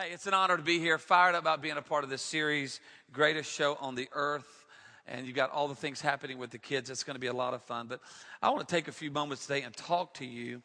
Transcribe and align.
Hey, 0.00 0.12
it's 0.12 0.28
an 0.28 0.34
honor 0.34 0.56
to 0.56 0.62
be 0.62 0.78
here. 0.78 0.96
Fired 0.96 1.34
up 1.34 1.42
about 1.42 1.60
being 1.60 1.76
a 1.76 1.82
part 1.82 2.04
of 2.04 2.10
this 2.10 2.22
series, 2.22 2.78
greatest 3.12 3.52
show 3.52 3.76
on 3.80 3.96
the 3.96 4.08
earth. 4.12 4.64
And 5.08 5.26
you've 5.26 5.34
got 5.34 5.50
all 5.50 5.66
the 5.66 5.74
things 5.74 6.00
happening 6.00 6.38
with 6.38 6.50
the 6.50 6.58
kids. 6.58 6.88
It's 6.88 7.02
going 7.02 7.16
to 7.16 7.20
be 7.20 7.26
a 7.26 7.32
lot 7.32 7.52
of 7.52 7.64
fun. 7.64 7.88
But 7.88 7.98
I 8.40 8.50
want 8.50 8.60
to 8.60 8.72
take 8.72 8.86
a 8.86 8.92
few 8.92 9.10
moments 9.10 9.48
today 9.48 9.62
and 9.62 9.74
talk 9.74 10.14
to 10.14 10.24
you 10.24 10.62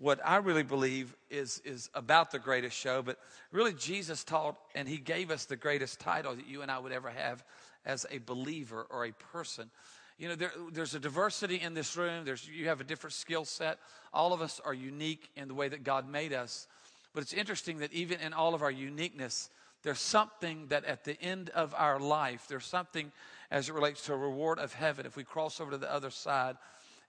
what 0.00 0.18
I 0.24 0.38
really 0.38 0.64
believe 0.64 1.14
is, 1.30 1.62
is 1.64 1.90
about 1.94 2.32
the 2.32 2.40
greatest 2.40 2.76
show. 2.76 3.02
But 3.02 3.18
really, 3.52 3.72
Jesus 3.72 4.24
taught 4.24 4.56
and 4.74 4.88
he 4.88 4.98
gave 4.98 5.30
us 5.30 5.44
the 5.44 5.54
greatest 5.54 6.00
title 6.00 6.34
that 6.34 6.48
you 6.48 6.62
and 6.62 6.68
I 6.68 6.80
would 6.80 6.90
ever 6.90 7.10
have 7.10 7.44
as 7.86 8.04
a 8.10 8.18
believer 8.18 8.84
or 8.90 9.04
a 9.04 9.12
person. 9.12 9.70
You 10.18 10.30
know, 10.30 10.34
there, 10.34 10.52
there's 10.72 10.96
a 10.96 11.00
diversity 11.00 11.60
in 11.60 11.74
this 11.74 11.96
room. 11.96 12.24
There's, 12.24 12.48
you 12.48 12.66
have 12.66 12.80
a 12.80 12.84
different 12.84 13.14
skill 13.14 13.44
set. 13.44 13.78
All 14.12 14.32
of 14.32 14.42
us 14.42 14.60
are 14.64 14.74
unique 14.74 15.30
in 15.36 15.46
the 15.46 15.54
way 15.54 15.68
that 15.68 15.84
God 15.84 16.10
made 16.10 16.32
us. 16.32 16.66
But 17.14 17.22
it's 17.22 17.32
interesting 17.32 17.78
that 17.78 17.92
even 17.92 18.20
in 18.20 18.32
all 18.32 18.54
of 18.54 18.62
our 18.62 18.70
uniqueness, 18.70 19.50
there's 19.82 19.98
something 19.98 20.66
that 20.68 20.84
at 20.84 21.04
the 21.04 21.20
end 21.20 21.50
of 21.50 21.74
our 21.76 21.98
life, 21.98 22.46
there's 22.48 22.64
something 22.64 23.12
as 23.50 23.68
it 23.68 23.74
relates 23.74 24.02
to 24.06 24.14
a 24.14 24.16
reward 24.16 24.58
of 24.58 24.72
heaven. 24.72 25.06
If 25.06 25.16
we 25.16 25.24
cross 25.24 25.60
over 25.60 25.72
to 25.72 25.78
the 25.78 25.92
other 25.92 26.10
side 26.10 26.56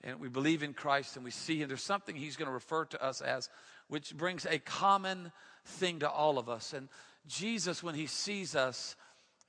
and 0.03 0.19
we 0.19 0.27
believe 0.27 0.63
in 0.63 0.73
Christ 0.73 1.15
and 1.15 1.23
we 1.23 1.31
see 1.31 1.59
Him, 1.59 1.67
there's 1.67 1.83
something 1.83 2.15
He's 2.15 2.35
going 2.35 2.47
to 2.47 2.53
refer 2.53 2.85
to 2.85 3.03
us 3.03 3.21
as, 3.21 3.49
which 3.87 4.15
brings 4.15 4.45
a 4.45 4.59
common 4.59 5.31
thing 5.65 5.99
to 5.99 6.09
all 6.09 6.37
of 6.37 6.49
us. 6.49 6.73
And 6.73 6.89
Jesus, 7.27 7.83
when 7.83 7.95
He 7.95 8.07
sees 8.07 8.55
us, 8.55 8.95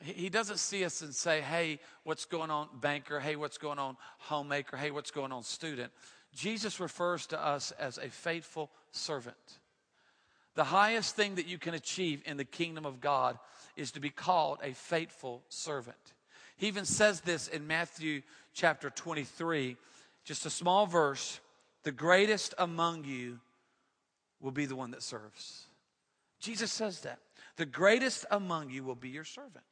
he 0.02 0.28
doesn't 0.28 0.58
see 0.58 0.84
us 0.84 1.00
and 1.00 1.14
say, 1.14 1.40
hey, 1.40 1.78
what's 2.02 2.26
going 2.26 2.50
on, 2.50 2.68
banker? 2.80 3.20
Hey, 3.20 3.36
what's 3.36 3.58
going 3.58 3.78
on, 3.78 3.96
homemaker? 4.18 4.76
Hey, 4.76 4.90
what's 4.90 5.10
going 5.10 5.32
on, 5.32 5.42
student? 5.42 5.92
Jesus 6.34 6.78
refers 6.80 7.26
to 7.28 7.42
us 7.42 7.70
as 7.72 7.96
a 7.98 8.08
faithful 8.08 8.70
servant. 8.90 9.36
The 10.54 10.64
highest 10.64 11.16
thing 11.16 11.34
that 11.34 11.46
you 11.46 11.58
can 11.58 11.74
achieve 11.74 12.22
in 12.26 12.36
the 12.36 12.44
kingdom 12.44 12.86
of 12.86 13.00
God 13.00 13.38
is 13.76 13.92
to 13.92 14.00
be 14.00 14.10
called 14.10 14.58
a 14.62 14.72
faithful 14.72 15.42
servant. 15.48 15.96
He 16.56 16.68
even 16.68 16.84
says 16.84 17.20
this 17.20 17.48
in 17.48 17.66
Matthew 17.66 18.22
chapter 18.52 18.90
23, 18.90 19.76
just 20.24 20.46
a 20.46 20.50
small 20.50 20.86
verse 20.86 21.40
the 21.82 21.92
greatest 21.92 22.54
among 22.56 23.04
you 23.04 23.40
will 24.40 24.50
be 24.50 24.64
the 24.64 24.74
one 24.76 24.90
that 24.92 25.02
serves. 25.02 25.66
Jesus 26.40 26.72
says 26.72 27.00
that. 27.00 27.18
The 27.56 27.66
greatest 27.66 28.24
among 28.30 28.70
you 28.70 28.84
will 28.84 28.94
be 28.94 29.10
your 29.10 29.24
servant. 29.24 29.64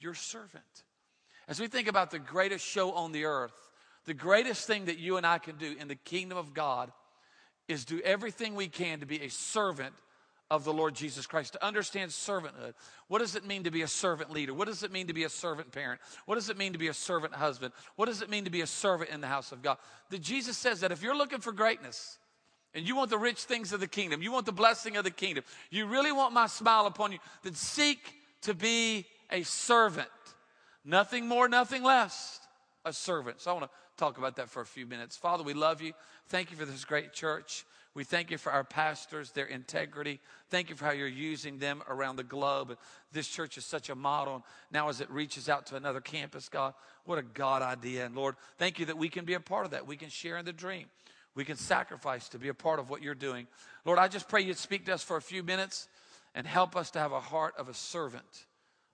Your 0.00 0.14
servant. 0.14 0.64
As 1.48 1.60
we 1.60 1.68
think 1.68 1.88
about 1.88 2.10
the 2.10 2.18
greatest 2.18 2.66
show 2.66 2.92
on 2.92 3.12
the 3.12 3.24
earth, 3.24 3.54
the 4.04 4.14
greatest 4.14 4.66
thing 4.66 4.86
that 4.86 4.98
you 4.98 5.16
and 5.16 5.26
I 5.26 5.38
can 5.38 5.56
do 5.56 5.76
in 5.78 5.86
the 5.86 5.94
kingdom 5.94 6.36
of 6.36 6.52
God 6.52 6.92
is 7.68 7.84
do 7.84 8.00
everything 8.00 8.54
we 8.54 8.68
can 8.68 9.00
to 9.00 9.06
be 9.06 9.22
a 9.22 9.30
servant 9.30 9.94
of 10.52 10.64
the 10.64 10.72
Lord 10.72 10.94
Jesus 10.94 11.26
Christ, 11.26 11.54
to 11.54 11.64
understand 11.64 12.10
servanthood. 12.10 12.74
What 13.08 13.20
does 13.20 13.36
it 13.36 13.46
mean 13.46 13.64
to 13.64 13.70
be 13.70 13.80
a 13.80 13.88
servant 13.88 14.30
leader? 14.30 14.52
What 14.52 14.68
does 14.68 14.82
it 14.82 14.92
mean 14.92 15.06
to 15.06 15.14
be 15.14 15.24
a 15.24 15.30
servant 15.30 15.72
parent? 15.72 15.98
What 16.26 16.34
does 16.34 16.50
it 16.50 16.58
mean 16.58 16.74
to 16.74 16.78
be 16.78 16.88
a 16.88 16.92
servant 16.92 17.32
husband? 17.32 17.72
What 17.96 18.04
does 18.04 18.20
it 18.20 18.28
mean 18.28 18.44
to 18.44 18.50
be 18.50 18.60
a 18.60 18.66
servant 18.66 19.08
in 19.08 19.22
the 19.22 19.28
house 19.28 19.50
of 19.50 19.62
God? 19.62 19.78
That 20.10 20.20
Jesus 20.20 20.58
says 20.58 20.80
that 20.80 20.92
if 20.92 21.02
you're 21.02 21.16
looking 21.16 21.40
for 21.40 21.52
greatness 21.52 22.18
and 22.74 22.86
you 22.86 22.94
want 22.94 23.08
the 23.08 23.16
rich 23.16 23.38
things 23.44 23.72
of 23.72 23.80
the 23.80 23.88
kingdom, 23.88 24.20
you 24.20 24.30
want 24.30 24.44
the 24.44 24.52
blessing 24.52 24.98
of 24.98 25.04
the 25.04 25.10
kingdom, 25.10 25.42
you 25.70 25.86
really 25.86 26.12
want 26.12 26.34
my 26.34 26.46
smile 26.46 26.84
upon 26.84 27.12
you, 27.12 27.18
then 27.42 27.54
seek 27.54 28.12
to 28.42 28.52
be 28.52 29.06
a 29.30 29.44
servant. 29.44 30.06
Nothing 30.84 31.26
more, 31.28 31.48
nothing 31.48 31.82
less. 31.82 32.40
A 32.84 32.92
servant. 32.92 33.40
So 33.40 33.52
I 33.52 33.54
want 33.54 33.70
to 33.70 33.70
talk 33.96 34.18
about 34.18 34.36
that 34.36 34.50
for 34.50 34.60
a 34.60 34.66
few 34.66 34.84
minutes. 34.84 35.16
Father, 35.16 35.44
we 35.44 35.54
love 35.54 35.80
you. 35.80 35.94
Thank 36.28 36.50
you 36.50 36.58
for 36.58 36.66
this 36.66 36.84
great 36.84 37.14
church. 37.14 37.64
We 37.94 38.04
thank 38.04 38.30
you 38.30 38.38
for 38.38 38.50
our 38.50 38.64
pastors, 38.64 39.32
their 39.32 39.46
integrity. 39.46 40.20
Thank 40.48 40.70
you 40.70 40.76
for 40.76 40.86
how 40.86 40.92
you're 40.92 41.08
using 41.08 41.58
them 41.58 41.82
around 41.88 42.16
the 42.16 42.24
globe. 42.24 42.78
This 43.12 43.28
church 43.28 43.58
is 43.58 43.66
such 43.66 43.90
a 43.90 43.94
model. 43.94 44.44
Now, 44.70 44.88
as 44.88 45.02
it 45.02 45.10
reaches 45.10 45.48
out 45.48 45.66
to 45.66 45.76
another 45.76 46.00
campus, 46.00 46.48
God, 46.48 46.72
what 47.04 47.18
a 47.18 47.22
God 47.22 47.60
idea. 47.60 48.06
And 48.06 48.14
Lord, 48.14 48.36
thank 48.56 48.78
you 48.78 48.86
that 48.86 48.96
we 48.96 49.10
can 49.10 49.26
be 49.26 49.34
a 49.34 49.40
part 49.40 49.66
of 49.66 49.72
that. 49.72 49.86
We 49.86 49.96
can 49.96 50.08
share 50.08 50.38
in 50.38 50.46
the 50.46 50.54
dream. 50.54 50.86
We 51.34 51.44
can 51.44 51.56
sacrifice 51.56 52.30
to 52.30 52.38
be 52.38 52.48
a 52.48 52.54
part 52.54 52.78
of 52.78 52.88
what 52.88 53.02
you're 53.02 53.14
doing. 53.14 53.46
Lord, 53.84 53.98
I 53.98 54.08
just 54.08 54.28
pray 54.28 54.40
you'd 54.40 54.56
speak 54.56 54.86
to 54.86 54.94
us 54.94 55.02
for 55.02 55.18
a 55.18 55.22
few 55.22 55.42
minutes 55.42 55.88
and 56.34 56.46
help 56.46 56.76
us 56.76 56.90
to 56.92 56.98
have 56.98 57.12
a 57.12 57.20
heart 57.20 57.54
of 57.58 57.68
a 57.68 57.74
servant. 57.74 58.46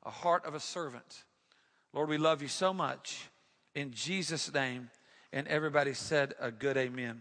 A 0.04 0.10
heart 0.10 0.44
of 0.44 0.54
a 0.54 0.60
servant. 0.60 1.24
Lord, 1.92 2.08
we 2.08 2.18
love 2.18 2.42
you 2.42 2.48
so 2.48 2.72
much. 2.74 3.28
In 3.76 3.92
Jesus' 3.92 4.52
name. 4.52 4.90
And 5.32 5.46
everybody 5.46 5.94
said 5.94 6.34
a 6.40 6.50
good 6.50 6.76
amen. 6.76 7.20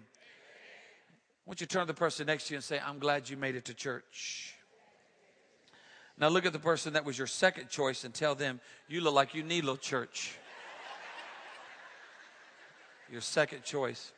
Want 1.48 1.62
you 1.62 1.66
to 1.66 1.74
turn 1.74 1.84
to 1.84 1.88
the 1.88 1.94
person 1.94 2.28
next 2.28 2.48
to 2.48 2.54
you 2.54 2.58
and 2.58 2.64
say, 2.64 2.78
I'm 2.78 3.00
glad 3.00 3.30
you 3.30 3.38
made 3.38 3.56
it 3.56 3.64
to 3.66 3.74
church. 3.74 4.54
Now 6.18 6.28
look 6.28 6.46
at 6.46 6.52
the 6.52 6.60
person 6.60 6.94
that 6.94 7.06
was 7.06 7.18
your 7.18 7.26
second 7.26 7.70
choice 7.70 8.04
and 8.04 8.14
tell 8.14 8.36
them, 8.36 8.60
you 8.90 9.00
look 9.00 9.14
like 9.14 9.34
you 9.34 9.44
need 9.44 9.64
a 9.64 9.68
little 9.68 9.78
church. 9.78 10.38
your 13.12 13.22
second 13.22 13.64
choice. 13.64 14.12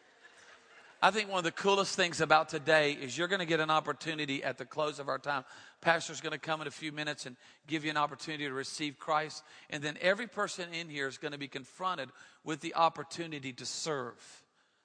I 1.04 1.12
think 1.12 1.30
one 1.30 1.38
of 1.38 1.44
the 1.44 1.52
coolest 1.52 1.96
things 1.96 2.20
about 2.20 2.50
today 2.50 2.94
is 2.94 3.16
you're 3.16 3.28
going 3.28 3.42
to 3.42 3.46
get 3.46 3.60
an 3.60 3.70
opportunity 3.70 4.44
at 4.44 4.58
the 4.58 4.66
close 4.66 4.98
of 4.98 5.08
our 5.08 5.20
time. 5.20 5.46
Pastor's 5.82 6.22
going 6.22 6.34
to 6.34 6.40
come 6.40 6.62
in 6.62 6.68
a 6.68 6.72
few 6.72 6.92
minutes 6.92 7.28
and 7.28 7.36
give 7.68 7.86
you 7.86 7.92
an 7.92 7.98
opportunity 7.98 8.46
to 8.46 8.54
receive 8.54 8.98
Christ. 8.98 9.44
And 9.70 9.84
then 9.84 9.98
every 10.02 10.28
person 10.28 10.74
in 10.74 10.90
here 10.90 11.08
is 11.08 11.20
going 11.20 11.34
to 11.34 11.38
be 11.38 11.48
confronted 11.48 12.10
with 12.44 12.60
the 12.62 12.74
opportunity 12.74 13.54
to 13.54 13.68
serve. 13.68 14.16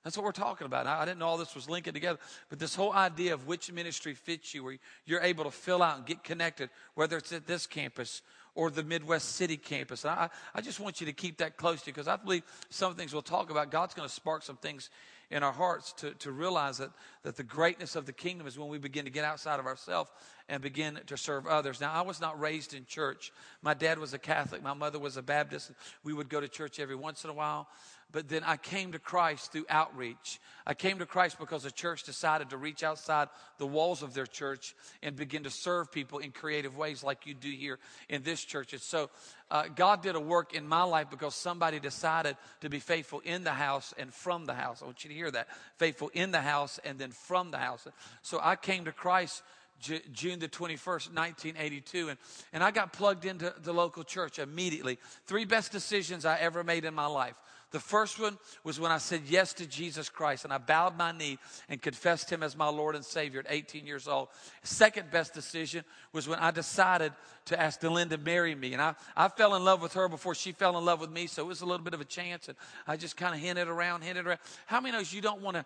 That's 0.05 0.19
what 0.19 0.25
we're 0.25 0.33
talking 0.33 0.67
about. 0.67 0.87
I 0.87 1.05
didn't 1.07 1.19
know 1.19 1.27
all 1.27 1.39
this 1.39 1.55
was 1.55 1.69
linking 1.69 1.95
together, 1.95 2.19
but 2.51 2.59
this 2.59 2.75
whole 2.75 2.93
idea 2.93 3.33
of 3.33 3.47
which 3.47 3.73
ministry 3.73 4.13
fits 4.13 4.53
you, 4.53 4.63
where 4.63 4.77
you're 5.07 5.23
able 5.23 5.45
to 5.45 5.51
fill 5.51 5.83
out 5.83 5.97
and 5.97 6.07
get 6.07 6.23
connected, 6.23 6.69
whether 6.95 7.17
it's 7.17 7.33
at 7.33 7.47
this 7.47 7.67
campus 7.67 8.21
or 8.55 8.71
the 8.71 8.85
Midwest 8.85 9.37
City 9.37 9.57
campus. 9.57 10.05
And 10.05 10.13
I, 10.13 10.29
I 10.55 10.61
just 10.61 10.79
want 10.79 11.01
you 11.01 11.07
to 11.07 11.13
keep 11.13 11.39
that 11.39 11.57
close 11.57 11.83
to 11.83 11.87
you 11.89 11.95
because 11.95 12.07
I 12.07 12.17
believe 12.17 12.43
some 12.69 12.95
things 12.95 13.13
we'll 13.15 13.23
talk 13.23 13.51
about, 13.51 13.71
God's 13.71 13.95
going 13.95 14.07
to 14.07 14.15
spark 14.15 14.43
some 14.43 14.57
things 14.57 14.91
in 15.31 15.43
our 15.43 15.53
hearts 15.53 15.93
to, 15.95 16.13
to 16.15 16.31
realize 16.31 16.79
that, 16.79 16.91
that 17.23 17.37
the 17.37 17.43
greatness 17.43 17.97
of 17.97 18.07
the 18.07 18.13
kingdom 18.13 18.47
is 18.47 18.59
when 18.59 18.69
we 18.69 18.79
begin 18.79 19.05
to 19.07 19.11
get 19.11 19.25
outside 19.25 19.59
of 19.59 19.67
ourselves 19.67 20.11
and 20.49 20.63
begin 20.63 21.01
to 21.07 21.17
serve 21.17 21.47
others. 21.47 21.81
Now, 21.81 21.93
I 21.93 22.03
was 22.03 22.21
not 22.21 22.39
raised 22.39 22.75
in 22.75 22.85
church. 22.85 23.33
My 23.63 23.75
dad 23.75 23.99
was 23.99 24.13
a 24.13 24.19
Catholic, 24.19 24.63
my 24.63 24.75
mother 24.75 24.99
was 24.99 25.17
a 25.17 25.23
Baptist. 25.23 25.73
We 26.05 26.13
would 26.13 26.29
go 26.29 26.41
to 26.41 26.49
church 26.49 26.79
every 26.79 26.95
once 26.95 27.25
in 27.25 27.31
a 27.31 27.35
while. 27.35 27.69
But 28.15 28.29
then 28.29 28.45
I 28.45 28.57
came 28.57 28.93
to 28.93 29.01
Christ 29.01 29.51
through 29.51 29.67
outreach. 29.69 30.41
I 30.65 30.75
came 30.75 31.01
to 31.01 31.05
Christ 31.07 31.37
because 31.37 31.65
the 31.65 31.73
church 31.73 32.05
decided 32.05 32.51
to 32.51 32.57
reach 32.57 32.85
outside 32.85 33.29
the 33.59 33.67
walls 33.67 34.05
of 34.05 34.15
their 34.15 34.25
church 34.25 34.77
and 35.03 35.17
begin 35.17 35.43
to 35.43 35.51
serve 35.51 35.91
people 35.91 36.21
in 36.21 36.31
creative 36.31 36.77
ways 36.77 37.03
like 37.03 37.27
you 37.27 37.35
do 37.35 37.51
here 37.51 37.81
in 38.09 38.23
this 38.23 38.45
church. 38.45 38.73
And 38.73 38.81
so 38.81 39.11
uh, 39.51 39.65
God 39.75 40.01
did 40.01 40.15
a 40.15 40.21
work 40.21 40.55
in 40.55 40.65
my 40.69 40.85
life 40.85 41.11
because 41.11 41.35
somebody 41.35 41.81
decided 41.81 42.37
to 42.61 42.71
be 42.71 42.79
faithful 42.79 43.19
in 43.25 43.43
the 43.43 43.51
house 43.51 43.93
and 43.99 44.15
from 44.15 44.45
the 44.45 44.55
house. 44.55 44.81
I 44.81 44.85
want 44.85 45.03
you 45.03 45.11
to 45.11 45.17
hear 45.17 45.33
that. 45.33 45.49
Faithful 45.79 46.13
in 46.15 46.31
the 46.31 46.41
house 46.41 46.79
and 46.85 47.01
then 47.01 47.11
from 47.11 47.51
the 47.51 47.59
house. 47.59 47.85
So 48.23 48.39
I 48.41 48.55
came 48.55 48.85
to 48.85 48.93
Christ 48.93 49.43
June 49.81 50.39
the 50.39 50.49
21st, 50.49 51.13
1982. 51.13 52.11
And, 52.11 52.19
and 52.53 52.63
I 52.63 52.71
got 52.71 52.93
plugged 52.93 53.25
into 53.25 53.53
the 53.63 53.75
local 53.75 54.05
church 54.05 54.39
immediately. 54.39 54.99
Three 55.27 55.45
best 55.45 55.73
decisions 55.73 56.25
I 56.25 56.39
ever 56.39 56.63
made 56.63 56.85
in 56.85 56.95
my 56.95 57.07
life. 57.07 57.35
The 57.75 57.81
first 57.81 58.21
one 58.21 58.39
was 58.63 58.79
when 58.79 58.93
I 58.93 58.99
said 58.99 59.23
yes 59.27 59.53
to 59.55 59.67
Jesus 59.67 60.09
Christ 60.09 60.45
and 60.45 60.53
I 60.53 60.59
bowed 60.59 60.97
my 60.97 61.11
knee 61.11 61.41
and 61.69 61.83
confessed 61.83 62.31
him 62.31 62.41
as 62.45 62.57
my 62.57 62.69
Lord 62.69 62.95
and 62.95 63.05
Savior 63.05 63.41
at 63.41 63.47
18 63.49 63.85
years 63.85 64.07
old. 64.07 64.29
Second 64.63 65.11
best 65.11 65.35
decision 65.35 65.83
was 66.13 66.29
when 66.29 66.39
I 66.39 66.53
decided 66.53 67.13
to 67.47 67.61
ask 67.61 67.81
Delinda 67.81 68.11
to 68.11 68.19
marry 68.19 68.55
me. 68.55 68.75
And 68.75 68.81
I, 68.81 68.95
I 69.17 69.27
fell 69.27 69.57
in 69.57 69.65
love 69.65 69.83
with 69.83 69.95
her 69.95 70.09
before 70.09 70.37
she 70.37 70.53
fell 70.53 70.79
in 70.79 70.85
love 70.85 71.01
with 71.01 71.11
me, 71.11 71.27
so 71.27 71.43
it 71.43 71.49
was 71.49 71.63
a 71.63 71.67
little 71.67 71.83
bit 71.83 71.95
of 71.95 72.01
a 72.01 72.05
chance. 72.05 72.47
And 72.47 72.57
I 72.87 72.97
just 72.97 73.17
kind 73.17 73.35
of 73.35 73.41
hinted 73.41 73.67
around, 73.67 74.03
hinted 74.03 74.25
around. 74.25 74.39
How 74.67 74.81
many 74.81 74.97
knows 74.97 75.13
you 75.13 75.21
don't 75.21 75.43
want 75.43 75.57
to 75.57 75.65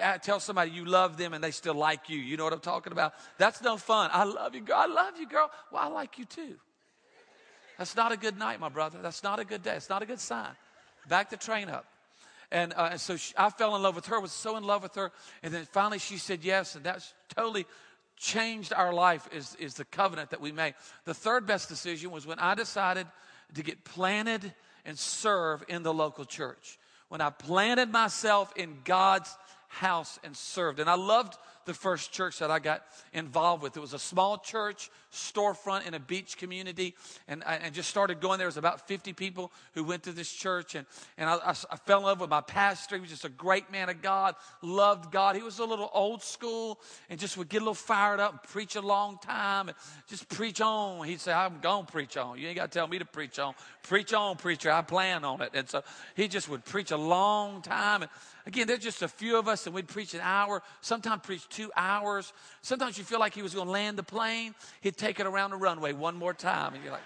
uh, 0.00 0.18
tell 0.18 0.38
somebody 0.38 0.70
you 0.70 0.84
love 0.84 1.16
them 1.16 1.34
and 1.34 1.42
they 1.42 1.50
still 1.50 1.74
like 1.74 2.08
you? 2.08 2.18
You 2.18 2.36
know 2.36 2.44
what 2.44 2.52
I'm 2.52 2.60
talking 2.60 2.92
about? 2.92 3.14
That's 3.36 3.60
no 3.62 3.78
fun. 3.78 4.10
I 4.12 4.22
love 4.22 4.54
you, 4.54 4.60
girl. 4.60 4.76
I 4.76 4.86
love 4.86 5.14
you, 5.18 5.26
girl. 5.26 5.50
Well, 5.72 5.82
I 5.82 5.88
like 5.88 6.20
you 6.20 6.24
too. 6.24 6.54
That's 7.78 7.96
not 7.96 8.12
a 8.12 8.16
good 8.16 8.38
night, 8.38 8.60
my 8.60 8.68
brother. 8.68 9.00
That's 9.02 9.24
not 9.24 9.40
a 9.40 9.44
good 9.44 9.64
day. 9.64 9.74
It's 9.74 9.88
not 9.88 10.02
a 10.02 10.06
good 10.06 10.20
sign 10.20 10.54
back 11.08 11.30
the 11.30 11.36
train 11.36 11.68
up. 11.68 11.86
And, 12.50 12.72
uh, 12.74 12.90
and 12.92 13.00
so 13.00 13.16
she, 13.16 13.34
I 13.36 13.50
fell 13.50 13.76
in 13.76 13.82
love 13.82 13.94
with 13.94 14.06
her, 14.06 14.20
was 14.20 14.32
so 14.32 14.56
in 14.56 14.64
love 14.64 14.82
with 14.82 14.94
her. 14.94 15.12
And 15.42 15.52
then 15.52 15.66
finally 15.66 15.98
she 15.98 16.16
said 16.16 16.42
yes, 16.42 16.74
and 16.74 16.84
that's 16.84 17.12
totally 17.34 17.66
changed 18.16 18.72
our 18.72 18.92
life 18.92 19.28
is, 19.32 19.54
is 19.56 19.74
the 19.74 19.84
covenant 19.84 20.30
that 20.30 20.40
we 20.40 20.50
made. 20.50 20.74
The 21.04 21.14
third 21.14 21.46
best 21.46 21.68
decision 21.68 22.10
was 22.10 22.26
when 22.26 22.38
I 22.38 22.54
decided 22.54 23.06
to 23.54 23.62
get 23.62 23.84
planted 23.84 24.52
and 24.84 24.98
serve 24.98 25.64
in 25.68 25.82
the 25.82 25.92
local 25.92 26.24
church. 26.24 26.78
When 27.08 27.20
I 27.20 27.30
planted 27.30 27.90
myself 27.90 28.52
in 28.56 28.78
God's 28.84 29.34
house 29.68 30.18
and 30.24 30.36
served. 30.36 30.80
And 30.80 30.90
I 30.90 30.94
loved 30.94 31.36
the 31.68 31.74
first 31.74 32.10
church 32.10 32.38
that 32.38 32.50
I 32.50 32.58
got 32.58 32.82
involved 33.12 33.62
with. 33.62 33.76
It 33.76 33.80
was 33.80 33.92
a 33.92 33.98
small 33.98 34.38
church, 34.38 34.90
storefront 35.12 35.86
in 35.86 35.94
a 35.94 36.00
beach 36.00 36.36
community, 36.36 36.96
and 37.28 37.44
I 37.44 37.56
and 37.56 37.74
just 37.74 37.90
started 37.90 38.20
going 38.20 38.38
there. 38.38 38.48
Was 38.48 38.56
about 38.56 38.88
50 38.88 39.12
people 39.12 39.52
who 39.74 39.84
went 39.84 40.02
to 40.04 40.12
this 40.12 40.32
church, 40.32 40.74
and, 40.74 40.86
and 41.18 41.28
I, 41.28 41.34
I, 41.34 41.50
I 41.50 41.76
fell 41.76 41.98
in 41.98 42.04
love 42.04 42.20
with 42.20 42.30
my 42.30 42.40
pastor. 42.40 42.96
He 42.96 43.02
was 43.02 43.10
just 43.10 43.26
a 43.26 43.28
great 43.28 43.70
man 43.70 43.90
of 43.90 44.00
God, 44.00 44.34
loved 44.62 45.12
God. 45.12 45.36
He 45.36 45.42
was 45.42 45.58
a 45.58 45.64
little 45.64 45.90
old 45.92 46.22
school 46.22 46.80
and 47.10 47.20
just 47.20 47.36
would 47.36 47.48
get 47.48 47.58
a 47.58 47.60
little 47.60 47.74
fired 47.74 48.18
up 48.18 48.32
and 48.32 48.42
preach 48.44 48.74
a 48.76 48.80
long 48.80 49.18
time 49.18 49.68
and 49.68 49.76
just 50.08 50.28
preach 50.30 50.60
on. 50.62 51.06
He'd 51.06 51.20
say, 51.20 51.32
I'm 51.32 51.60
going 51.60 51.84
to 51.84 51.92
preach 51.92 52.16
on. 52.16 52.38
You 52.38 52.48
ain't 52.48 52.56
got 52.56 52.72
to 52.72 52.78
tell 52.78 52.88
me 52.88 52.98
to 52.98 53.04
preach 53.04 53.38
on. 53.38 53.54
Preach 53.82 54.14
on, 54.14 54.36
preacher. 54.36 54.70
I 54.70 54.82
plan 54.82 55.24
on 55.24 55.42
it. 55.42 55.50
And 55.52 55.68
so 55.68 55.82
he 56.16 56.28
just 56.28 56.48
would 56.48 56.64
preach 56.64 56.90
a 56.90 56.96
long 56.96 57.60
time. 57.60 58.02
And 58.02 58.10
again, 58.46 58.66
there's 58.66 58.80
just 58.80 59.02
a 59.02 59.08
few 59.08 59.38
of 59.38 59.46
us, 59.48 59.66
and 59.66 59.74
we'd 59.74 59.88
preach 59.88 60.14
an 60.14 60.20
hour, 60.20 60.62
sometimes 60.80 61.22
preach 61.22 61.48
two 61.48 61.57
hours. 61.76 62.32
Sometimes 62.62 62.98
you 62.98 63.04
feel 63.04 63.20
like 63.20 63.34
he 63.34 63.42
was 63.42 63.54
going 63.54 63.66
to 63.66 63.72
land 63.72 63.98
the 63.98 64.02
plane. 64.02 64.54
He'd 64.80 64.96
take 64.96 65.20
it 65.20 65.26
around 65.26 65.50
the 65.50 65.56
runway 65.56 65.92
one 65.92 66.16
more 66.16 66.34
time. 66.34 66.74
And 66.74 66.82
you're 66.82 66.92
like, 66.92 67.02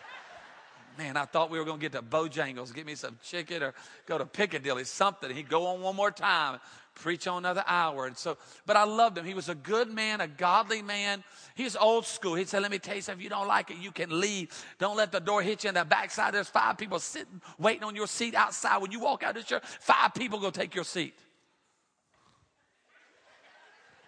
man, 0.99 1.16
I 1.16 1.25
thought 1.25 1.50
we 1.50 1.58
were 1.58 1.64
going 1.64 1.78
to 1.78 1.82
get 1.88 1.93
to 1.93 2.02
Bojangles, 2.02 2.75
get 2.75 2.87
me 2.87 2.94
some 2.94 3.19
chicken, 3.22 3.62
or 3.62 3.75
go 4.06 4.19
to 4.19 4.26
Piccadilly, 4.26 4.84
something. 4.84 5.34
He'd 5.34 5.49
go 5.49 5.66
on 5.66 5.81
one 5.81 5.96
more 5.96 6.10
time, 6.10 6.60
preach 6.94 7.26
on 7.26 7.38
another 7.38 7.64
hour. 7.66 8.06
And 8.06 8.16
so, 8.16 8.37
but 8.66 8.76
I 8.76 8.84
loved 8.84 9.19
him. 9.19 9.25
He 9.25 9.34
was 9.34 9.49
a 9.49 9.54
good 9.54 9.90
man, 9.90 10.20
a 10.20 10.28
godly 10.28 10.82
man. 10.82 11.25
He's 11.54 11.76
old 11.76 12.06
school. 12.06 12.34
He'd 12.34 12.49
say, 12.49 12.60
Let 12.60 12.70
me 12.70 12.78
tell 12.78 12.96
you 12.96 13.02
something. 13.02 13.20
If 13.20 13.25
you 13.25 13.31
don't 13.31 13.49
like 13.49 13.70
it, 13.70 13.78
you 13.78 13.90
can 13.90 14.20
leave. 14.20 14.50
Don't 14.78 14.96
let 14.96 15.12
the 15.12 15.20
door 15.20 15.43
hit 15.43 15.64
you 15.64 15.69
in 15.69 15.75
the 15.75 15.84
backside. 15.84 16.34
There's 16.34 16.49
five 16.49 16.78
people 16.78 16.99
sitting, 16.99 17.40
waiting 17.58 17.84
on 17.84 17.96
your 17.96 18.06
seat 18.06 18.34
outside. 18.34 18.78
When 18.78 18.93
you 18.93 19.00
walk 19.00 19.22
out 19.22 19.37
of 19.37 19.43
the 19.43 19.49
church, 19.49 19.64
five 19.64 20.14
people 20.14 20.38
go 20.38 20.50
take 20.50 20.75
your 20.75 20.84
seat. 20.84 21.14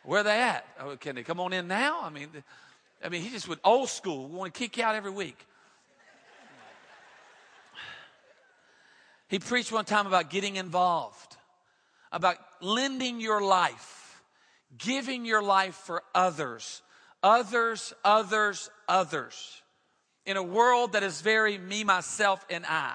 Where 0.04 0.22
they 0.22 0.38
at? 0.40 0.66
Oh, 0.80 0.96
can 0.96 1.16
they 1.16 1.22
come 1.22 1.40
on 1.40 1.52
in 1.52 1.66
now? 1.66 2.00
I 2.02 2.10
mean, 2.10 2.28
I 3.02 3.08
mean, 3.08 3.22
he 3.22 3.30
just 3.30 3.48
went 3.48 3.60
old 3.64 3.88
school. 3.88 4.28
We 4.28 4.36
want 4.36 4.54
to 4.54 4.58
kick 4.58 4.76
you 4.76 4.84
out 4.84 4.94
every 4.94 5.10
week. 5.10 5.46
He 9.28 9.38
preached 9.38 9.72
one 9.72 9.86
time 9.86 10.06
about 10.06 10.30
getting 10.30 10.56
involved, 10.56 11.36
about 12.12 12.36
lending 12.60 13.20
your 13.20 13.42
life, 13.42 14.22
giving 14.76 15.24
your 15.24 15.42
life 15.42 15.74
for 15.74 16.02
others, 16.14 16.82
others, 17.22 17.94
others, 18.04 18.70
others. 18.86 19.62
In 20.26 20.36
a 20.36 20.42
world 20.42 20.92
that 20.92 21.02
is 21.02 21.20
very 21.22 21.58
me, 21.58 21.82
myself, 21.82 22.44
and 22.50 22.64
I. 22.66 22.94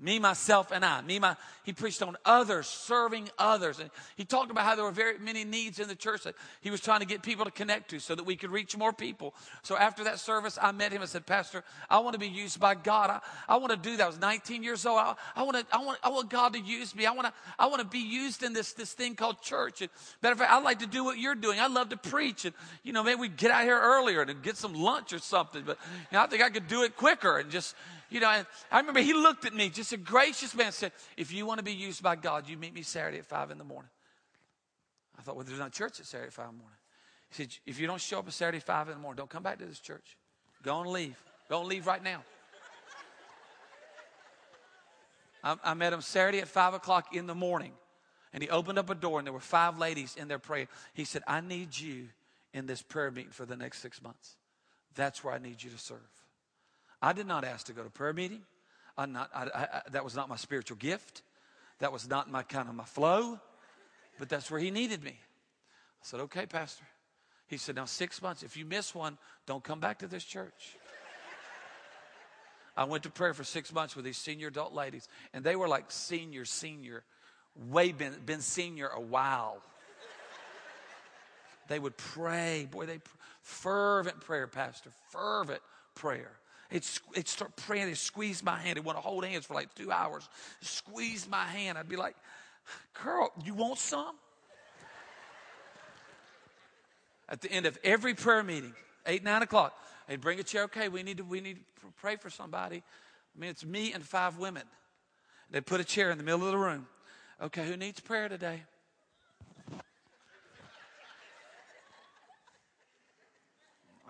Me, 0.00 0.18
myself, 0.18 0.72
and 0.72 0.84
I. 0.84 1.00
Me, 1.02 1.20
my, 1.20 1.36
he 1.62 1.72
preached 1.72 2.02
on 2.02 2.16
others, 2.24 2.66
serving 2.66 3.28
others. 3.38 3.78
And 3.78 3.90
he 4.16 4.24
talked 4.24 4.50
about 4.50 4.64
how 4.64 4.74
there 4.74 4.84
were 4.84 4.90
very 4.90 5.18
many 5.20 5.44
needs 5.44 5.78
in 5.78 5.86
the 5.86 5.94
church 5.94 6.24
that 6.24 6.34
he 6.60 6.70
was 6.70 6.80
trying 6.80 6.98
to 6.98 7.06
get 7.06 7.22
people 7.22 7.44
to 7.44 7.50
connect 7.52 7.90
to 7.90 8.00
so 8.00 8.16
that 8.16 8.24
we 8.24 8.34
could 8.34 8.50
reach 8.50 8.76
more 8.76 8.92
people. 8.92 9.34
So 9.62 9.76
after 9.76 10.02
that 10.04 10.18
service, 10.18 10.58
I 10.60 10.72
met 10.72 10.90
him 10.90 11.00
and 11.00 11.08
said, 11.08 11.26
Pastor, 11.26 11.62
I 11.88 12.00
want 12.00 12.14
to 12.14 12.18
be 12.18 12.28
used 12.28 12.58
by 12.58 12.74
God. 12.74 13.08
I, 13.08 13.20
I 13.48 13.56
want 13.58 13.70
to 13.70 13.78
do 13.78 13.96
that. 13.96 14.02
I 14.02 14.06
was 14.08 14.18
19 14.18 14.64
years 14.64 14.84
old. 14.84 14.98
I, 14.98 15.14
I, 15.36 15.44
want 15.44 15.58
to, 15.58 15.66
I, 15.72 15.78
want, 15.78 15.98
I 16.02 16.08
want 16.08 16.28
God 16.28 16.54
to 16.54 16.60
use 16.60 16.92
me. 16.96 17.06
I 17.06 17.12
want 17.12 17.28
to, 17.28 17.32
I 17.56 17.66
want 17.66 17.80
to 17.80 17.88
be 17.88 18.00
used 18.00 18.42
in 18.42 18.52
this, 18.52 18.72
this 18.72 18.92
thing 18.92 19.14
called 19.14 19.42
church. 19.42 19.80
And 19.80 19.90
matter 20.22 20.32
of 20.32 20.40
fact, 20.40 20.50
I'd 20.50 20.64
like 20.64 20.80
to 20.80 20.88
do 20.88 21.04
what 21.04 21.18
you're 21.18 21.36
doing. 21.36 21.60
I 21.60 21.68
love 21.68 21.90
to 21.90 21.96
preach. 21.96 22.44
And, 22.44 22.54
you 22.82 22.92
know, 22.92 23.04
maybe 23.04 23.20
we 23.20 23.28
get 23.28 23.52
out 23.52 23.62
here 23.62 23.80
earlier 23.80 24.22
and 24.22 24.42
get 24.42 24.56
some 24.56 24.74
lunch 24.74 25.12
or 25.12 25.20
something. 25.20 25.62
But 25.64 25.78
you 26.10 26.18
know, 26.18 26.24
I 26.24 26.26
think 26.26 26.42
I 26.42 26.50
could 26.50 26.66
do 26.66 26.82
it 26.82 26.96
quicker 26.96 27.38
and 27.38 27.48
just, 27.48 27.76
you 28.10 28.20
know, 28.20 28.28
I 28.28 28.78
remember 28.78 29.00
he 29.00 29.12
looked 29.12 29.44
at 29.44 29.54
me, 29.54 29.68
just 29.68 29.92
a 29.92 29.96
gracious 29.96 30.54
man, 30.54 30.72
said, 30.72 30.92
If 31.16 31.32
you 31.32 31.46
want 31.46 31.58
to 31.58 31.64
be 31.64 31.72
used 31.72 32.02
by 32.02 32.16
God, 32.16 32.48
you 32.48 32.56
meet 32.56 32.74
me 32.74 32.82
Saturday 32.82 33.18
at 33.18 33.26
5 33.26 33.50
in 33.50 33.58
the 33.58 33.64
morning. 33.64 33.90
I 35.18 35.22
thought, 35.22 35.36
Well, 35.36 35.44
there's 35.44 35.58
no 35.58 35.68
church 35.68 36.00
at 36.00 36.06
Saturday 36.06 36.28
at 36.28 36.32
5 36.32 36.44
in 36.46 36.52
the 36.52 36.58
morning. 36.58 36.78
He 37.30 37.34
said, 37.34 37.56
If 37.66 37.80
you 37.80 37.86
don't 37.86 38.00
show 38.00 38.18
up 38.20 38.26
at 38.26 38.32
Saturday 38.32 38.58
at 38.58 38.64
5 38.64 38.88
in 38.88 38.94
the 38.94 39.00
morning, 39.00 39.16
don't 39.16 39.30
come 39.30 39.42
back 39.42 39.58
to 39.58 39.66
this 39.66 39.80
church. 39.80 40.16
Go 40.62 40.80
and 40.80 40.90
leave. 40.90 41.22
Go 41.48 41.60
and 41.60 41.68
leave 41.68 41.86
right 41.86 42.02
now. 42.02 42.22
I, 45.42 45.56
I 45.62 45.74
met 45.74 45.92
him 45.92 46.00
Saturday 46.00 46.40
at 46.40 46.48
5 46.48 46.74
o'clock 46.74 47.14
in 47.14 47.26
the 47.26 47.34
morning. 47.34 47.72
And 48.32 48.42
he 48.42 48.50
opened 48.50 48.80
up 48.80 48.90
a 48.90 48.96
door, 48.96 49.20
and 49.20 49.26
there 49.26 49.32
were 49.32 49.38
five 49.38 49.78
ladies 49.78 50.16
in 50.16 50.26
there 50.26 50.40
praying. 50.40 50.66
He 50.92 51.04
said, 51.04 51.22
I 51.28 51.40
need 51.40 51.78
you 51.78 52.08
in 52.52 52.66
this 52.66 52.82
prayer 52.82 53.12
meeting 53.12 53.30
for 53.30 53.46
the 53.46 53.56
next 53.56 53.78
six 53.78 54.02
months. 54.02 54.36
That's 54.96 55.22
where 55.22 55.32
I 55.32 55.38
need 55.38 55.62
you 55.62 55.70
to 55.70 55.78
serve. 55.78 55.98
I 57.04 57.12
did 57.12 57.26
not 57.26 57.44
ask 57.44 57.66
to 57.66 57.74
go 57.74 57.82
to 57.82 57.90
prayer 57.90 58.14
meeting. 58.14 58.40
I 58.96 59.04
not, 59.04 59.28
I, 59.34 59.44
I, 59.54 59.80
that 59.90 60.04
was 60.04 60.16
not 60.16 60.30
my 60.30 60.36
spiritual 60.36 60.78
gift. 60.78 61.20
That 61.80 61.92
was 61.92 62.08
not 62.08 62.30
my 62.30 62.42
kind 62.42 62.66
of 62.66 62.74
my 62.74 62.84
flow. 62.84 63.38
But 64.18 64.30
that's 64.30 64.50
where 64.50 64.58
he 64.58 64.70
needed 64.70 65.04
me. 65.04 65.10
I 65.10 66.00
said, 66.00 66.20
okay, 66.20 66.46
Pastor. 66.46 66.84
He 67.46 67.58
said, 67.58 67.76
now 67.76 67.84
six 67.84 68.22
months. 68.22 68.42
If 68.42 68.56
you 68.56 68.64
miss 68.64 68.94
one, 68.94 69.18
don't 69.44 69.62
come 69.62 69.80
back 69.80 69.98
to 69.98 70.06
this 70.06 70.24
church. 70.24 70.78
I 72.74 72.84
went 72.84 73.02
to 73.02 73.10
prayer 73.10 73.34
for 73.34 73.44
six 73.44 73.70
months 73.70 73.94
with 73.94 74.06
these 74.06 74.16
senior 74.16 74.48
adult 74.48 74.72
ladies, 74.72 75.06
and 75.34 75.44
they 75.44 75.56
were 75.56 75.68
like 75.68 75.90
senior, 75.90 76.46
senior, 76.46 77.04
way 77.68 77.92
been, 77.92 78.14
been 78.24 78.40
senior 78.40 78.88
a 78.88 79.00
while. 79.00 79.58
They 81.68 81.78
would 81.78 81.98
pray. 81.98 82.66
Boy, 82.70 82.86
they 82.86 83.00
fervent 83.42 84.20
prayer, 84.20 84.46
Pastor, 84.46 84.90
fervent 85.10 85.60
prayer. 85.94 86.32
It'd, 86.74 86.90
it'd 87.12 87.28
start 87.28 87.54
praying. 87.54 87.84
It'd 87.84 87.98
squeeze 87.98 88.42
my 88.42 88.58
hand. 88.58 88.76
It 88.76 88.84
want 88.84 88.98
to 88.98 89.02
hold 89.02 89.24
hands 89.24 89.46
for 89.46 89.54
like 89.54 89.72
two 89.76 89.92
hours. 89.92 90.28
Squeeze 90.60 91.28
my 91.28 91.44
hand. 91.44 91.78
I'd 91.78 91.88
be 91.88 91.94
like, 91.94 92.16
girl, 93.00 93.30
you 93.44 93.54
want 93.54 93.78
some? 93.78 94.16
At 97.28 97.40
the 97.40 97.50
end 97.52 97.66
of 97.66 97.78
every 97.84 98.14
prayer 98.14 98.42
meeting, 98.42 98.74
eight, 99.06 99.22
nine 99.22 99.42
o'clock, 99.42 99.72
they'd 100.08 100.20
bring 100.20 100.40
a 100.40 100.42
chair. 100.42 100.64
Okay, 100.64 100.88
we 100.88 101.04
need 101.04 101.18
to, 101.18 101.22
we 101.22 101.40
need 101.40 101.58
to 101.80 101.86
pray 102.00 102.16
for 102.16 102.28
somebody. 102.28 102.78
I 102.78 103.40
mean, 103.40 103.50
it's 103.50 103.64
me 103.64 103.92
and 103.92 104.02
five 104.02 104.38
women. 104.38 104.64
They'd 105.52 105.64
put 105.64 105.80
a 105.80 105.84
chair 105.84 106.10
in 106.10 106.18
the 106.18 106.24
middle 106.24 106.44
of 106.44 106.50
the 106.50 106.58
room. 106.58 106.88
Okay, 107.40 107.64
who 107.68 107.76
needs 107.76 108.00
prayer 108.00 108.28
today? 108.28 108.64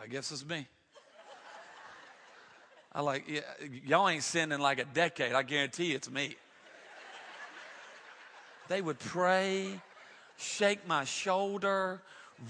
I 0.02 0.06
guess 0.08 0.32
it's 0.32 0.46
me. 0.46 0.66
I 2.94 3.00
like, 3.00 3.24
yeah, 3.28 3.40
y'all 3.84 4.08
ain't 4.08 4.22
sinned 4.22 4.52
in 4.52 4.60
like 4.60 4.78
a 4.78 4.84
decade. 4.84 5.32
I 5.32 5.42
guarantee 5.42 5.92
it's 5.92 6.08
me. 6.08 6.36
They 8.68 8.80
would 8.80 8.98
pray, 8.98 9.80
shake 10.36 10.86
my 10.86 11.04
shoulder, 11.04 12.00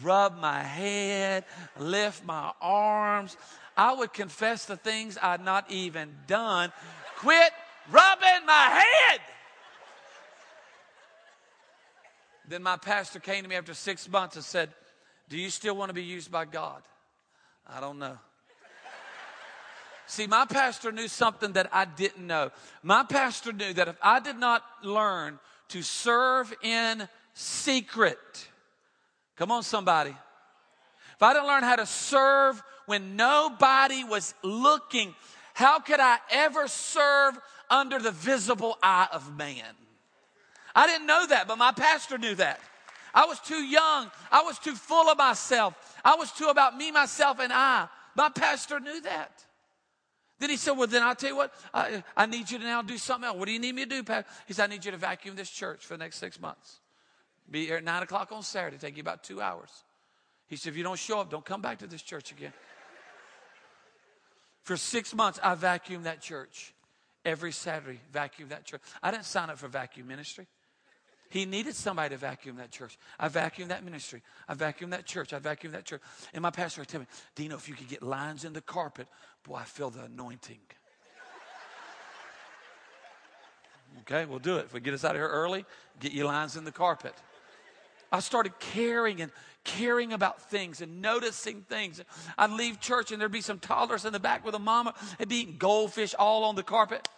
rub 0.02 0.38
my 0.38 0.62
head, 0.62 1.44
lift 1.78 2.24
my 2.24 2.52
arms. 2.60 3.36
I 3.76 3.94
would 3.94 4.12
confess 4.12 4.66
the 4.66 4.76
things 4.76 5.18
I'd 5.20 5.44
not 5.44 5.70
even 5.70 6.14
done. 6.26 6.72
Quit 7.16 7.52
rubbing 7.90 8.46
my 8.46 8.84
head. 8.84 9.20
Then 12.46 12.62
my 12.62 12.76
pastor 12.76 13.18
came 13.18 13.42
to 13.42 13.48
me 13.48 13.56
after 13.56 13.74
six 13.74 14.08
months 14.08 14.36
and 14.36 14.44
said, 14.44 14.70
Do 15.30 15.38
you 15.38 15.48
still 15.48 15.74
want 15.74 15.88
to 15.88 15.94
be 15.94 16.04
used 16.04 16.30
by 16.30 16.44
God? 16.44 16.82
I 17.66 17.80
don't 17.80 17.98
know. 17.98 18.18
See, 20.06 20.26
my 20.26 20.44
pastor 20.44 20.92
knew 20.92 21.08
something 21.08 21.52
that 21.52 21.68
I 21.72 21.84
didn't 21.84 22.26
know. 22.26 22.50
My 22.82 23.04
pastor 23.04 23.52
knew 23.52 23.72
that 23.72 23.88
if 23.88 23.96
I 24.02 24.20
did 24.20 24.36
not 24.36 24.62
learn 24.82 25.38
to 25.68 25.82
serve 25.82 26.54
in 26.62 27.08
secret, 27.32 28.48
come 29.36 29.50
on, 29.50 29.62
somebody. 29.62 30.14
If 31.14 31.22
I 31.22 31.32
didn't 31.32 31.48
learn 31.48 31.62
how 31.62 31.76
to 31.76 31.86
serve 31.86 32.62
when 32.86 33.16
nobody 33.16 34.04
was 34.04 34.34
looking, 34.42 35.14
how 35.54 35.78
could 35.78 36.00
I 36.00 36.18
ever 36.30 36.68
serve 36.68 37.38
under 37.70 37.98
the 37.98 38.10
visible 38.10 38.76
eye 38.82 39.08
of 39.12 39.36
man? 39.36 39.74
I 40.74 40.86
didn't 40.86 41.06
know 41.06 41.26
that, 41.28 41.46
but 41.46 41.56
my 41.56 41.72
pastor 41.72 42.18
knew 42.18 42.34
that. 42.34 42.60
I 43.14 43.26
was 43.26 43.38
too 43.38 43.62
young. 43.62 44.10
I 44.32 44.42
was 44.42 44.58
too 44.58 44.74
full 44.74 45.08
of 45.08 45.16
myself. 45.16 45.74
I 46.04 46.16
was 46.16 46.32
too 46.32 46.48
about 46.48 46.76
me, 46.76 46.90
myself, 46.90 47.38
and 47.38 47.52
I. 47.52 47.88
My 48.16 48.28
pastor 48.28 48.80
knew 48.80 49.00
that. 49.02 49.44
Then 50.38 50.50
he 50.50 50.56
said, 50.56 50.72
Well, 50.72 50.86
then 50.86 51.02
I'll 51.02 51.14
tell 51.14 51.30
you 51.30 51.36
what, 51.36 51.52
I, 51.72 52.02
I 52.16 52.26
need 52.26 52.50
you 52.50 52.58
to 52.58 52.64
now 52.64 52.82
do 52.82 52.98
something 52.98 53.26
else. 53.26 53.38
What 53.38 53.46
do 53.46 53.52
you 53.52 53.58
need 53.58 53.74
me 53.74 53.84
to 53.84 53.88
do, 53.88 54.02
Pastor? 54.02 54.28
He 54.46 54.52
said, 54.52 54.64
I 54.70 54.72
need 54.74 54.84
you 54.84 54.90
to 54.90 54.96
vacuum 54.96 55.36
this 55.36 55.50
church 55.50 55.84
for 55.84 55.94
the 55.94 55.98
next 55.98 56.16
six 56.16 56.40
months. 56.40 56.80
Be 57.50 57.66
here 57.66 57.76
at 57.76 57.84
nine 57.84 58.02
o'clock 58.02 58.32
on 58.32 58.42
Saturday, 58.42 58.78
take 58.78 58.96
you 58.96 59.02
about 59.02 59.22
two 59.22 59.40
hours. 59.40 59.70
He 60.46 60.56
said, 60.56 60.70
If 60.70 60.76
you 60.76 60.82
don't 60.82 60.98
show 60.98 61.20
up, 61.20 61.30
don't 61.30 61.44
come 61.44 61.62
back 61.62 61.78
to 61.78 61.86
this 61.86 62.02
church 62.02 62.32
again. 62.32 62.52
For 64.64 64.76
six 64.76 65.14
months, 65.14 65.38
I 65.42 65.54
vacuumed 65.54 66.04
that 66.04 66.20
church. 66.20 66.74
Every 67.24 67.52
Saturday, 67.52 68.00
vacuum 68.12 68.50
that 68.50 68.64
church. 68.64 68.82
I 69.02 69.10
didn't 69.10 69.24
sign 69.24 69.48
up 69.48 69.58
for 69.58 69.68
vacuum 69.68 70.06
ministry. 70.06 70.46
He 71.34 71.46
needed 71.46 71.74
somebody 71.74 72.10
to 72.10 72.16
vacuum 72.16 72.58
that 72.58 72.70
church. 72.70 72.96
I 73.18 73.28
vacuumed 73.28 73.66
that 73.66 73.82
ministry. 73.84 74.22
I 74.48 74.54
vacuumed 74.54 74.90
that 74.90 75.04
church. 75.04 75.32
I 75.32 75.40
vacuumed 75.40 75.72
that 75.72 75.84
church. 75.84 76.00
And 76.32 76.42
my 76.42 76.50
pastor 76.52 76.80
would 76.80 76.86
tell 76.86 77.00
me, 77.00 77.08
Dino, 77.34 77.56
if 77.56 77.68
you 77.68 77.74
could 77.74 77.88
get 77.88 78.04
lines 78.04 78.44
in 78.44 78.52
the 78.52 78.60
carpet, 78.60 79.08
boy, 79.42 79.56
I 79.56 79.64
feel 79.64 79.90
the 79.90 80.04
anointing. 80.04 80.60
okay, 84.02 84.26
we'll 84.26 84.38
do 84.38 84.58
it. 84.58 84.66
If 84.66 84.74
we 84.74 84.78
get 84.78 84.94
us 84.94 85.04
out 85.04 85.16
of 85.16 85.16
here 85.16 85.26
early, 85.26 85.64
get 85.98 86.12
you 86.12 86.24
lines 86.24 86.54
in 86.54 86.64
the 86.64 86.70
carpet. 86.70 87.16
I 88.12 88.20
started 88.20 88.56
caring 88.60 89.20
and 89.20 89.32
caring 89.64 90.12
about 90.12 90.40
things 90.40 90.82
and 90.82 91.02
noticing 91.02 91.62
things. 91.62 92.00
I'd 92.38 92.52
leave 92.52 92.78
church 92.78 93.10
and 93.10 93.20
there'd 93.20 93.32
be 93.32 93.40
some 93.40 93.58
toddlers 93.58 94.04
in 94.04 94.12
the 94.12 94.20
back 94.20 94.44
with 94.44 94.54
a 94.54 94.60
mama. 94.60 94.94
They'd 95.18 95.28
be 95.28 95.40
eating 95.40 95.56
goldfish 95.58 96.14
all 96.16 96.44
on 96.44 96.54
the 96.54 96.62
carpet. 96.62 97.08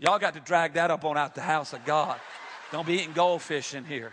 Y'all 0.00 0.18
got 0.18 0.34
to 0.34 0.40
drag 0.40 0.72
that 0.72 0.90
up 0.90 1.04
on 1.04 1.16
out 1.16 1.36
the 1.36 1.40
house 1.40 1.72
of 1.72 1.84
God. 1.84 2.18
Don't 2.72 2.86
be 2.86 2.94
eating 2.94 3.12
goldfish 3.12 3.74
in 3.74 3.84
here. 3.84 4.12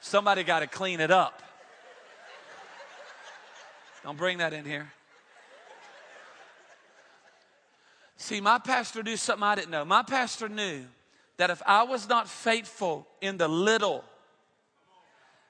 Somebody 0.00 0.42
got 0.42 0.60
to 0.60 0.66
clean 0.66 1.00
it 1.00 1.10
up. 1.10 1.42
Don't 4.02 4.18
bring 4.18 4.38
that 4.38 4.52
in 4.52 4.64
here. 4.64 4.92
See, 8.16 8.40
my 8.40 8.58
pastor 8.58 9.02
knew 9.02 9.16
something 9.16 9.42
I 9.42 9.54
didn't 9.54 9.70
know. 9.70 9.84
My 9.84 10.02
pastor 10.02 10.48
knew 10.48 10.84
that 11.38 11.50
if 11.50 11.62
I 11.66 11.84
was 11.84 12.08
not 12.08 12.28
faithful 12.28 13.06
in 13.20 13.36
the 13.36 13.48
little, 13.48 14.04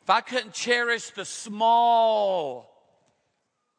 if 0.02 0.10
I 0.10 0.20
couldn't 0.20 0.54
cherish 0.54 1.10
the 1.10 1.24
small, 1.24 2.70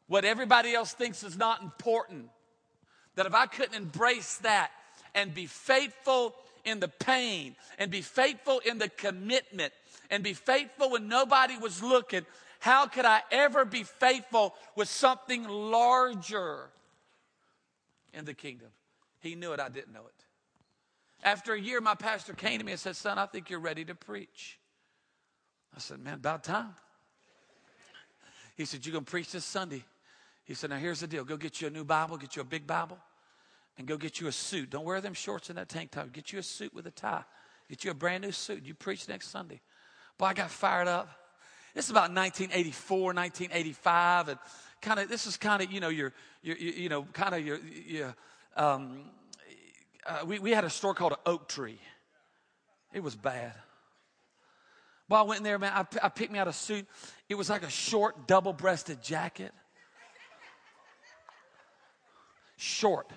what 0.08 0.26
everybody 0.26 0.74
else 0.74 0.94
thinks 0.94 1.24
is 1.24 1.38
not 1.38 1.62
important, 1.62 2.30
that 3.16 3.26
if 3.26 3.34
I 3.34 3.46
couldn't 3.46 3.76
embrace 3.76 4.38
that 4.40 4.72
and 5.16 5.34
be 5.34 5.46
faithful 5.46 6.36
in 6.66 6.80
the 6.80 6.88
pain 6.88 7.56
and 7.78 7.92
be 7.92 8.02
faithful 8.02 8.60
in 8.60 8.78
the 8.78 8.90
commitment 8.90 9.74
and 10.10 10.24
be 10.24 10.34
faithful 10.34 10.92
when 10.92 11.08
nobody 11.08 11.58
was 11.58 11.82
looking, 11.84 12.26
how 12.60 12.88
could 12.88 13.06
I 13.06 13.22
ever 13.32 13.66
be 13.66 13.84
faithful 13.84 14.54
with 14.76 14.88
something 14.88 15.44
larger 15.48 16.70
in 18.14 18.26
the 18.26 18.34
kingdom? 18.34 18.70
He 19.20 19.36
knew 19.36 19.54
it, 19.54 19.60
I 19.60 19.70
didn't 19.70 19.94
know 19.94 20.06
it. 20.06 20.24
After 21.24 21.54
a 21.54 21.60
year, 21.60 21.80
my 21.80 21.96
pastor 21.96 22.34
came 22.34 22.60
to 22.60 22.66
me 22.66 22.74
and 22.74 22.80
said, 22.80 22.96
Son, 22.96 23.18
I 23.18 23.26
think 23.26 23.50
you're 23.50 23.60
ready 23.60 23.86
to 23.86 23.96
preach. 23.96 24.60
I 25.76 25.80
said, 25.80 26.00
Man, 26.00 26.16
about 26.16 26.44
time. 26.44 26.76
He 28.56 28.66
said, 28.66 28.86
You're 28.86 28.94
going 28.94 29.06
to 29.06 29.12
preach 29.12 29.32
this 29.32 29.46
Sunday. 29.46 29.84
He 30.44 30.54
said, 30.54 30.70
Now 30.70 30.78
here's 30.78 31.00
the 31.00 31.08
deal 31.08 31.24
go 31.24 31.38
get 31.38 31.62
you 31.62 31.68
a 31.68 31.72
new 31.72 31.86
Bible, 31.86 32.18
get 32.18 32.36
you 32.36 32.42
a 32.42 32.46
big 32.46 32.68
Bible, 32.68 32.98
and 33.78 33.88
go 33.88 33.98
get 33.98 34.20
you 34.20 34.28
a 34.28 34.32
suit. 34.32 34.70
Don't 34.70 34.86
wear 34.86 35.02
them 35.02 35.14
shorts 35.14 35.50
and 35.50 35.58
that 35.58 35.70
tank 35.70 35.92
top. 35.92 36.12
Get 36.12 36.32
you 36.32 36.40
a 36.40 36.44
suit 36.44 36.74
with 36.74 36.88
a 36.88 36.92
tie. 36.92 37.24
Get 37.70 37.84
you 37.84 37.92
a 37.92 37.96
brand 37.96 38.24
new 38.24 38.32
suit. 38.32 38.64
You 38.66 38.74
preach 38.74 39.08
next 39.08 39.30
Sunday. 39.30 39.62
Boy, 40.18 40.26
I 40.26 40.34
got 40.34 40.52
fired 40.52 40.88
up. 40.88 41.10
This 41.74 41.86
is 41.86 41.92
about 41.92 42.14
1984, 42.14 42.98
1985, 43.14 44.30
and 44.30 44.40
kind 44.82 45.00
of 45.00 45.10
this 45.10 45.26
is 45.26 45.38
kind 45.38 45.64
of 45.64 45.72
you 45.72 45.80
know 45.80 45.90
your, 45.90 46.14
your, 46.44 46.56
your 46.58 46.74
you 46.74 46.90
know 46.90 47.04
kind 47.14 47.34
of 47.34 47.44
your, 47.46 47.58
your 47.88 48.16
um, 48.56 49.06
uh, 50.06 50.20
we, 50.26 50.38
we 50.38 50.52
had 50.52 50.66
a 50.66 50.70
store 50.70 50.94
called 50.94 51.16
Oak 51.26 51.48
Tree. 51.48 51.80
It 52.94 53.02
was 53.02 53.16
bad. 53.16 53.54
Well, 55.10 55.22
I 55.22 55.24
went 55.24 55.40
in 55.40 55.44
there, 55.44 55.58
man. 55.58 55.72
I, 55.74 55.86
I 56.06 56.10
picked 56.10 56.32
me 56.32 56.40
out 56.40 56.48
a 56.48 56.54
suit. 56.54 56.86
It 57.28 57.36
was 57.36 57.50
like 57.50 57.64
a 57.64 57.70
short, 57.70 58.28
double 58.28 58.54
breasted 58.54 59.02
jacket. 59.02 59.52
Short. 62.56 63.10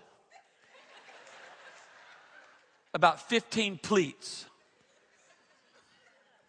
About 2.97 3.29
15 3.29 3.79
pleats. 3.83 4.47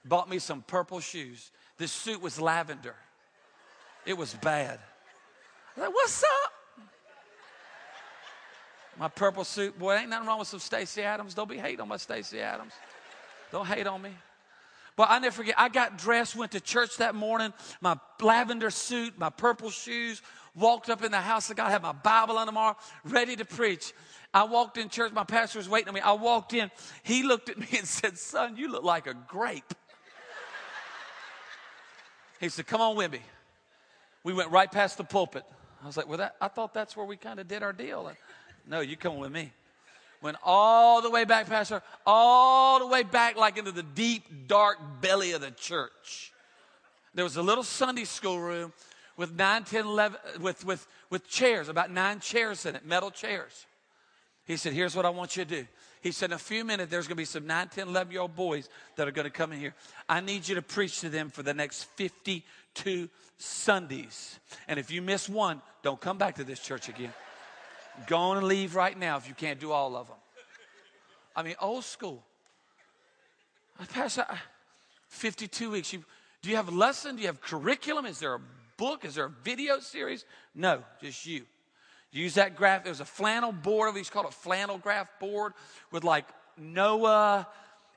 Bought 0.05 0.29
me 0.29 0.39
some 0.39 0.61
purple 0.61 1.01
shoes. 1.01 1.51
This 1.77 1.91
suit 1.91 2.21
was 2.21 2.39
lavender. 2.39 2.95
It 4.05 4.17
was 4.17 4.33
bad. 4.35 4.79
I 5.75 5.81
like, 5.81 5.93
what's 5.93 6.23
up? 6.23 6.53
My 8.97 9.09
purple 9.09 9.43
suit. 9.43 9.77
Boy, 9.77 9.95
ain't 9.97 10.09
nothing 10.09 10.25
wrong 10.25 10.39
with 10.39 10.47
some 10.47 10.61
Stacy 10.61 11.01
Adams. 11.01 11.33
Don't 11.33 11.49
be 11.49 11.57
hating 11.57 11.81
on 11.81 11.89
my 11.89 11.97
Stacy 11.97 12.39
Adams. 12.39 12.71
Don't 13.51 13.67
hate 13.67 13.85
on 13.85 14.01
me. 14.01 14.11
But 14.95 15.09
I 15.11 15.19
never 15.19 15.35
forget, 15.35 15.55
I 15.57 15.67
got 15.67 15.97
dressed, 15.97 16.37
went 16.37 16.53
to 16.53 16.61
church 16.61 16.95
that 16.97 17.13
morning, 17.13 17.51
my 17.81 17.97
lavender 18.21 18.71
suit, 18.71 19.19
my 19.19 19.29
purple 19.29 19.69
shoes, 19.69 20.21
walked 20.57 20.89
up 20.89 21.03
in 21.03 21.11
the 21.11 21.21
house 21.21 21.49
of 21.49 21.55
God, 21.55 21.69
had 21.69 21.81
my 21.81 21.91
Bible 21.91 22.37
on 22.37 22.47
tomorrow, 22.47 22.75
ready 23.05 23.35
to 23.35 23.45
preach. 23.45 23.93
I 24.33 24.43
walked 24.43 24.77
in 24.77 24.89
church, 24.89 25.13
my 25.13 25.23
pastor 25.23 25.59
was 25.59 25.69
waiting 25.69 25.89
on 25.89 25.93
me. 25.93 26.01
I 26.01 26.13
walked 26.13 26.53
in, 26.53 26.69
he 27.03 27.23
looked 27.23 27.49
at 27.49 27.57
me 27.57 27.67
and 27.77 27.87
said, 27.87 28.17
Son, 28.17 28.57
you 28.57 28.69
look 28.71 28.83
like 28.83 29.07
a 29.07 29.13
grape. 29.13 29.73
He 32.39 32.49
said, 32.49 32.67
Come 32.67 32.81
on 32.81 32.97
me. 33.11 33.19
We 34.23 34.33
went 34.33 34.51
right 34.51 34.71
past 34.71 34.97
the 34.97 35.03
pulpit. 35.03 35.43
I 35.81 35.87
was 35.87 35.97
like, 35.97 36.07
Well, 36.07 36.17
that, 36.17 36.35
I 36.41 36.47
thought 36.47 36.73
that's 36.73 36.97
where 36.97 37.05
we 37.05 37.17
kind 37.17 37.39
of 37.39 37.47
did 37.47 37.63
our 37.63 37.73
deal. 37.73 38.11
No, 38.67 38.81
you 38.81 38.97
come 38.97 39.17
with 39.17 39.31
me. 39.31 39.53
Went 40.21 40.37
all 40.43 41.01
the 41.01 41.11
way 41.11 41.25
back, 41.25 41.47
Pastor, 41.47 41.81
all 42.05 42.79
the 42.79 42.87
way 42.87 43.03
back, 43.03 43.37
like 43.37 43.57
into 43.57 43.71
the 43.71 43.83
deep, 43.83 44.47
dark 44.47 44.77
belly 44.99 45.31
of 45.33 45.41
the 45.41 45.51
church. 45.51 46.33
There 47.13 47.23
was 47.23 47.37
a 47.37 47.43
little 47.43 47.63
Sunday 47.63 48.03
school 48.03 48.39
room 48.39 48.73
with 49.17 49.35
nine, 49.35 49.63
ten, 49.63 49.85
eleven, 49.85 50.19
with, 50.39 50.63
with, 50.63 50.87
with 51.09 51.27
chairs, 51.27 51.67
about 51.69 51.91
nine 51.91 52.19
chairs 52.19 52.65
in 52.65 52.75
it, 52.75 52.85
metal 52.85 53.11
chairs. 53.11 53.65
He 54.45 54.55
said, 54.55 54.73
Here's 54.73 54.95
what 54.95 55.05
I 55.05 55.09
want 55.09 55.35
you 55.35 55.43
to 55.43 55.49
do. 55.61 55.67
He 56.01 56.11
said, 56.11 56.29
In 56.29 56.35
a 56.35 56.39
few 56.39 56.63
minutes, 56.63 56.89
there's 56.89 57.07
going 57.07 57.15
to 57.15 57.21
be 57.21 57.25
some 57.25 57.45
9, 57.45 57.67
10, 57.67 57.87
11 57.89 58.11
year 58.11 58.21
old 58.21 58.35
boys 58.35 58.69
that 58.95 59.07
are 59.07 59.11
going 59.11 59.25
to 59.25 59.31
come 59.31 59.51
in 59.51 59.59
here. 59.59 59.73
I 60.07 60.21
need 60.21 60.47
you 60.47 60.55
to 60.55 60.61
preach 60.61 61.01
to 61.01 61.09
them 61.09 61.29
for 61.29 61.43
the 61.43 61.53
next 61.53 61.85
52 61.95 63.09
Sundays. 63.37 64.39
And 64.67 64.79
if 64.79 64.91
you 64.91 65.01
miss 65.01 65.27
one, 65.27 65.61
don't 65.83 65.99
come 65.99 66.17
back 66.17 66.35
to 66.35 66.43
this 66.43 66.59
church 66.59 66.87
again. 66.87 67.13
Go 68.05 68.17
on 68.17 68.37
and 68.37 68.47
leave 68.47 68.75
right 68.75 68.97
now 68.97 69.17
if 69.17 69.27
you 69.27 69.33
can't 69.33 69.59
do 69.59 69.71
all 69.71 69.95
of 69.95 70.07
them. 70.07 70.17
I 71.35 71.43
mean, 71.43 71.55
old 71.59 71.83
school. 71.83 72.23
Pastor, 73.91 74.25
52 75.09 75.71
weeks. 75.71 75.93
You, 75.93 76.03
do 76.41 76.49
you 76.49 76.55
have 76.55 76.67
a 76.67 76.71
lesson? 76.71 77.15
Do 77.15 77.21
you 77.21 77.27
have 77.27 77.41
curriculum? 77.41 78.05
Is 78.05 78.19
there 78.19 78.35
a 78.35 78.39
book? 78.77 79.03
Is 79.05 79.15
there 79.15 79.25
a 79.25 79.33
video 79.43 79.79
series? 79.79 80.25
No, 80.55 80.83
just 81.01 81.25
you. 81.25 81.43
Use 82.11 82.35
that 82.35 82.55
graph. 82.55 82.83
There's 82.83 83.01
a 83.01 83.05
flannel 83.05 83.51
board. 83.51 83.95
He's 83.95 84.09
called 84.09 84.27
a 84.27 84.31
flannel 84.31 84.77
graph 84.77 85.07
board 85.19 85.53
with 85.91 86.03
like 86.03 86.25
Noah 86.57 87.47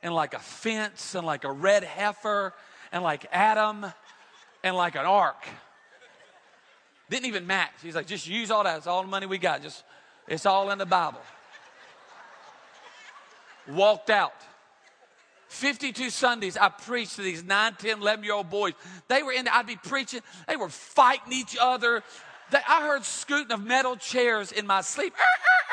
and 0.03 0.15
like 0.15 0.35
a 0.35 0.39
fence 0.39 1.15
and 1.15 1.27
like 1.27 1.45
a 1.45 1.53
red 1.53 1.85
heifer 1.85 2.53
and 2.93 3.03
like 3.03 3.27
Adam 3.31 3.87
and 4.63 4.77
like 4.77 4.97
an 4.97 5.07
ark. 5.07 5.47
Didn't 7.09 7.27
even 7.27 7.47
match. 7.47 7.73
He's 7.83 7.95
like, 7.95 8.07
just 8.07 8.27
use 8.27 8.51
all 8.51 8.65
that. 8.65 8.79
It's 8.79 8.87
all 8.87 9.03
the 9.03 9.09
money 9.09 9.27
we 9.27 9.39
got. 9.39 9.63
Just, 9.63 9.85
it's 10.29 10.47
all 10.47 10.71
in 10.71 10.79
the 10.79 10.87
Bible. 10.87 11.21
Walked 13.69 14.11
out. 14.11 14.35
52 15.51 16.11
Sundays, 16.11 16.57
I 16.57 16.69
preached 16.69 17.17
to 17.17 17.23
these 17.23 17.43
9, 17.43 17.75
10, 17.77 18.01
11 18.01 18.25
year 18.25 18.35
old 18.35 18.49
boys. 18.49 18.73
They 19.09 19.25
were 19.25 19.33
in, 19.33 19.49
I'd 19.49 19.67
be 19.67 19.75
preaching. 19.75 20.21
They 20.47 20.55
were 20.55 20.69
fighting 20.69 21.33
each 21.33 21.57
other. 21.61 22.05
They, 22.53 22.59
I 22.69 22.87
heard 22.87 23.05
scooting 23.05 23.51
of 23.51 23.63
metal 23.63 23.97
chairs 23.97 24.53
in 24.53 24.65
my 24.65 24.81
sleep 24.81 25.13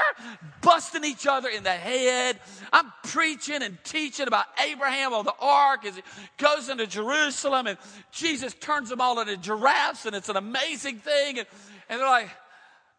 busting 0.62 1.03
each 1.03 1.27
other 1.27 1.48
in 1.48 1.62
the 1.62 1.69
head. 1.69 2.39
I'm 2.74 2.91
preaching 3.03 3.62
and 3.62 3.77
teaching 3.84 4.27
about 4.27 4.48
Abraham 4.67 5.13
on 5.13 5.25
the 5.25 5.36
ark 5.39 5.86
as 5.86 5.96
he 5.96 6.01
goes 6.38 6.69
into 6.69 6.88
Jerusalem 6.88 7.67
and 7.67 7.77
Jesus 8.12 8.55
turns 8.55 8.89
them 8.89 9.00
all 9.00 9.19
into 9.19 9.38
giraffes 9.38 10.07
and 10.07 10.15
it's 10.15 10.29
an 10.29 10.38
amazing 10.38 10.98
thing. 10.98 11.38
And, 11.38 11.48
and 11.88 12.00
they're 12.00 12.10
like, 12.10 12.29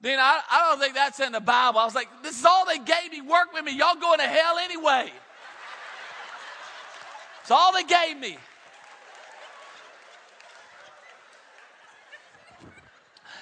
then 0.01 0.21
I, 0.21 0.41
I 0.49 0.71
don't 0.71 0.81
think 0.81 0.95
that's 0.95 1.19
in 1.19 1.33
the 1.33 1.41
Bible. 1.41 1.81
I 1.81 1.85
was 1.85 1.97
like, 1.97 2.09
this 2.23 2.39
is 2.39 2.45
all 2.45 2.65
they 2.67 2.79
gave 2.79 3.11
me. 3.11 3.21
Work 3.21 3.53
with 3.53 3.65
me. 3.65 3.77
Y'all 3.77 3.97
going 3.97 4.21
to 4.21 4.29
hell 4.29 4.59
anyway. 4.59 5.11
It's 7.49 7.53
all 7.55 7.73
they 7.73 7.85
gave 7.85 8.19
me. 8.21 8.37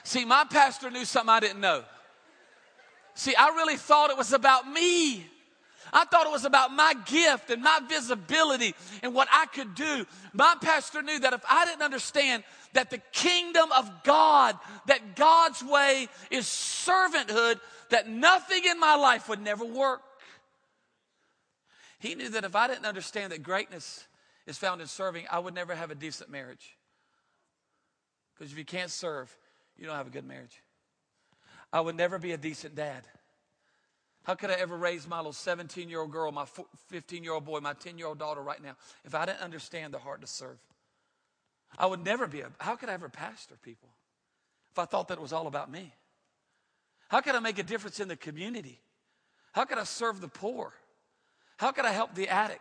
See, 0.04 0.24
my 0.24 0.44
pastor 0.48 0.92
knew 0.92 1.04
something 1.04 1.28
I 1.28 1.40
didn't 1.40 1.58
know. 1.58 1.82
See, 3.14 3.34
I 3.34 3.48
really 3.48 3.74
thought 3.74 4.10
it 4.10 4.16
was 4.16 4.32
about 4.32 4.70
me. 4.70 5.26
I 5.92 6.04
thought 6.04 6.24
it 6.24 6.30
was 6.30 6.44
about 6.44 6.72
my 6.72 6.94
gift 7.06 7.50
and 7.50 7.60
my 7.64 7.80
visibility 7.88 8.76
and 9.02 9.12
what 9.12 9.26
I 9.32 9.46
could 9.46 9.74
do. 9.74 10.06
My 10.32 10.54
pastor 10.60 11.02
knew 11.02 11.18
that 11.18 11.32
if 11.32 11.42
I 11.50 11.64
didn't 11.64 11.82
understand 11.82 12.44
that 12.74 12.90
the 12.90 12.98
kingdom 13.10 13.72
of 13.72 13.90
God, 14.04 14.56
that 14.86 15.16
God's 15.16 15.64
way 15.64 16.06
is 16.30 16.44
servanthood, 16.44 17.58
that 17.88 18.08
nothing 18.08 18.66
in 18.66 18.78
my 18.78 18.94
life 18.94 19.28
would 19.28 19.40
never 19.40 19.64
work. 19.64 20.00
He 21.98 22.14
knew 22.14 22.28
that 22.30 22.44
if 22.44 22.54
I 22.54 22.68
didn't 22.68 22.86
understand 22.86 23.32
that 23.32 23.42
greatness 23.42 24.06
is 24.46 24.58
found 24.58 24.80
in 24.80 24.86
serving, 24.86 25.26
I 25.30 25.38
would 25.38 25.54
never 25.54 25.74
have 25.74 25.90
a 25.90 25.94
decent 25.94 26.30
marriage. 26.30 26.76
Because 28.34 28.52
if 28.52 28.58
you 28.58 28.64
can't 28.64 28.90
serve, 28.90 29.34
you 29.76 29.86
don't 29.86 29.96
have 29.96 30.06
a 30.06 30.10
good 30.10 30.26
marriage. 30.26 30.62
I 31.72 31.80
would 31.80 31.96
never 31.96 32.18
be 32.18 32.32
a 32.32 32.36
decent 32.36 32.74
dad. 32.74 33.06
How 34.24 34.34
could 34.34 34.50
I 34.50 34.54
ever 34.54 34.76
raise 34.76 35.06
my 35.06 35.18
little 35.18 35.32
17 35.32 35.88
year 35.88 36.00
old 36.00 36.10
girl, 36.10 36.32
my 36.32 36.46
15 36.88 37.22
year 37.22 37.32
old 37.32 37.44
boy, 37.44 37.60
my 37.60 37.74
10 37.74 37.96
year 37.96 38.08
old 38.08 38.18
daughter 38.18 38.42
right 38.42 38.62
now 38.62 38.76
if 39.04 39.14
I 39.14 39.24
didn't 39.24 39.40
understand 39.40 39.94
the 39.94 39.98
heart 39.98 40.20
to 40.20 40.26
serve? 40.26 40.58
I 41.78 41.86
would 41.86 42.04
never 42.04 42.26
be 42.26 42.40
a, 42.40 42.50
how 42.58 42.76
could 42.76 42.88
I 42.88 42.94
ever 42.94 43.08
pastor 43.08 43.56
people 43.62 43.88
if 44.72 44.78
I 44.78 44.84
thought 44.84 45.08
that 45.08 45.18
it 45.18 45.22
was 45.22 45.32
all 45.32 45.46
about 45.46 45.70
me? 45.70 45.92
How 47.08 47.20
could 47.20 47.34
I 47.34 47.40
make 47.40 47.58
a 47.58 47.62
difference 47.62 48.00
in 48.00 48.08
the 48.08 48.16
community? 48.16 48.80
How 49.52 49.64
could 49.64 49.78
I 49.78 49.84
serve 49.84 50.20
the 50.20 50.28
poor? 50.28 50.72
How 51.56 51.72
could 51.72 51.84
I 51.84 51.92
help 51.92 52.14
the 52.14 52.28
addict? 52.28 52.60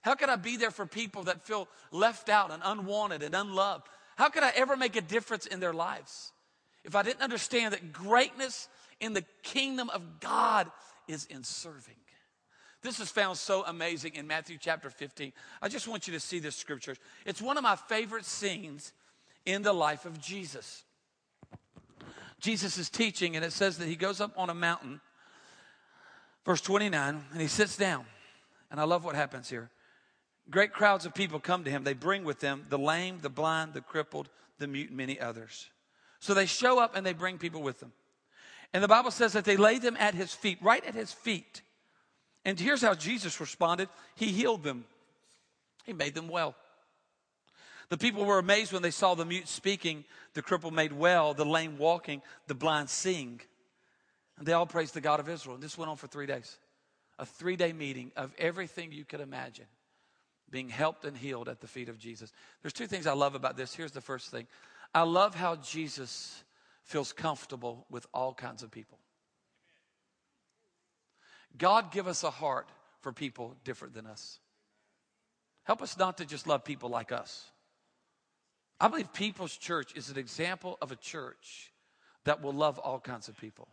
How 0.00 0.14
can 0.14 0.28
I 0.28 0.36
be 0.36 0.56
there 0.56 0.70
for 0.70 0.84
people 0.84 1.24
that 1.24 1.46
feel 1.46 1.68
left 1.92 2.28
out 2.28 2.50
and 2.50 2.62
unwanted 2.64 3.22
and 3.22 3.34
unloved? 3.34 3.86
How 4.16 4.28
could 4.28 4.42
I 4.42 4.52
ever 4.56 4.76
make 4.76 4.96
a 4.96 5.00
difference 5.00 5.46
in 5.46 5.60
their 5.60 5.72
lives 5.72 6.32
if 6.84 6.96
I 6.96 7.02
didn't 7.02 7.22
understand 7.22 7.72
that 7.72 7.92
greatness 7.92 8.68
in 9.00 9.12
the 9.12 9.24
kingdom 9.42 9.90
of 9.90 10.20
God 10.20 10.70
is 11.06 11.26
in 11.26 11.44
serving? 11.44 11.94
This 12.82 12.98
is 12.98 13.10
found 13.10 13.38
so 13.38 13.64
amazing 13.64 14.16
in 14.16 14.26
Matthew 14.26 14.58
chapter 14.60 14.90
15. 14.90 15.32
I 15.62 15.68
just 15.68 15.86
want 15.86 16.08
you 16.08 16.12
to 16.14 16.20
see 16.20 16.40
this 16.40 16.56
scripture. 16.56 16.96
It's 17.24 17.40
one 17.40 17.56
of 17.56 17.62
my 17.62 17.76
favorite 17.76 18.24
scenes 18.24 18.92
in 19.46 19.62
the 19.62 19.72
life 19.72 20.04
of 20.04 20.20
Jesus. 20.20 20.82
Jesus 22.40 22.78
is 22.78 22.90
teaching, 22.90 23.36
and 23.36 23.44
it 23.44 23.52
says 23.52 23.78
that 23.78 23.86
he 23.86 23.94
goes 23.94 24.20
up 24.20 24.32
on 24.36 24.50
a 24.50 24.54
mountain, 24.54 25.00
verse 26.44 26.60
29, 26.60 27.24
and 27.32 27.40
he 27.40 27.48
sits 27.48 27.76
down. 27.76 28.04
And 28.70 28.80
I 28.80 28.84
love 28.84 29.04
what 29.04 29.14
happens 29.14 29.48
here. 29.48 29.70
Great 30.50 30.72
crowds 30.72 31.06
of 31.06 31.14
people 31.14 31.38
come 31.38 31.64
to 31.64 31.70
him. 31.70 31.84
They 31.84 31.92
bring 31.92 32.24
with 32.24 32.40
them 32.40 32.66
the 32.68 32.78
lame, 32.78 33.18
the 33.20 33.30
blind, 33.30 33.74
the 33.74 33.80
crippled, 33.80 34.28
the 34.58 34.66
mute, 34.66 34.88
and 34.88 34.96
many 34.96 35.20
others. 35.20 35.70
So 36.20 36.34
they 36.34 36.46
show 36.46 36.78
up 36.78 36.96
and 36.96 37.04
they 37.04 37.12
bring 37.12 37.38
people 37.38 37.62
with 37.62 37.80
them. 37.80 37.92
And 38.72 38.82
the 38.82 38.88
Bible 38.88 39.10
says 39.10 39.34
that 39.34 39.44
they 39.44 39.56
lay 39.56 39.78
them 39.78 39.96
at 39.98 40.14
his 40.14 40.32
feet, 40.32 40.58
right 40.62 40.84
at 40.84 40.94
his 40.94 41.12
feet. 41.12 41.62
And 42.44 42.58
here's 42.58 42.82
how 42.82 42.94
Jesus 42.94 43.40
responded 43.40 43.88
He 44.16 44.26
healed 44.26 44.62
them, 44.62 44.84
He 45.84 45.92
made 45.92 46.14
them 46.14 46.28
well. 46.28 46.54
The 47.88 47.98
people 47.98 48.24
were 48.24 48.38
amazed 48.38 48.72
when 48.72 48.80
they 48.80 48.90
saw 48.90 49.14
the 49.14 49.26
mute 49.26 49.48
speaking, 49.48 50.04
the 50.32 50.42
cripple 50.42 50.72
made 50.72 50.94
well, 50.94 51.34
the 51.34 51.44
lame 51.44 51.76
walking, 51.76 52.22
the 52.46 52.54
blind 52.54 52.88
seeing. 52.88 53.42
They 54.42 54.52
all 54.52 54.66
praised 54.66 54.94
the 54.94 55.00
God 55.00 55.20
of 55.20 55.28
Israel. 55.28 55.54
And 55.54 55.62
this 55.62 55.78
went 55.78 55.90
on 55.90 55.96
for 55.96 56.06
three 56.06 56.26
days. 56.26 56.58
A 57.18 57.26
three 57.26 57.56
day 57.56 57.72
meeting 57.72 58.12
of 58.16 58.34
everything 58.38 58.92
you 58.92 59.04
could 59.04 59.20
imagine 59.20 59.66
being 60.50 60.68
helped 60.68 61.04
and 61.04 61.16
healed 61.16 61.48
at 61.48 61.60
the 61.60 61.66
feet 61.66 61.88
of 61.88 61.98
Jesus. 61.98 62.32
There's 62.60 62.74
two 62.74 62.86
things 62.86 63.06
I 63.06 63.14
love 63.14 63.34
about 63.34 63.56
this. 63.56 63.74
Here's 63.74 63.92
the 63.92 64.00
first 64.00 64.30
thing 64.30 64.46
I 64.94 65.02
love 65.02 65.34
how 65.34 65.56
Jesus 65.56 66.44
feels 66.84 67.12
comfortable 67.12 67.86
with 67.90 68.06
all 68.12 68.34
kinds 68.34 68.62
of 68.62 68.70
people. 68.70 68.98
God 71.56 71.90
give 71.90 72.06
us 72.06 72.22
a 72.22 72.30
heart 72.30 72.68
for 73.00 73.12
people 73.12 73.56
different 73.64 73.94
than 73.94 74.06
us. 74.06 74.38
Help 75.64 75.82
us 75.82 75.96
not 75.98 76.18
to 76.18 76.24
just 76.24 76.46
love 76.46 76.64
people 76.64 76.88
like 76.88 77.12
us. 77.12 77.50
I 78.80 78.88
believe 78.88 79.12
People's 79.12 79.56
Church 79.56 79.94
is 79.94 80.10
an 80.10 80.18
example 80.18 80.76
of 80.82 80.90
a 80.90 80.96
church 80.96 81.72
that 82.24 82.42
will 82.42 82.52
love 82.52 82.78
all 82.78 82.98
kinds 82.98 83.28
of 83.28 83.38
people. 83.38 83.68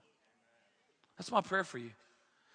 That's 1.19 1.31
my 1.31 1.41
prayer 1.41 1.65
for 1.65 1.77
you 1.77 1.91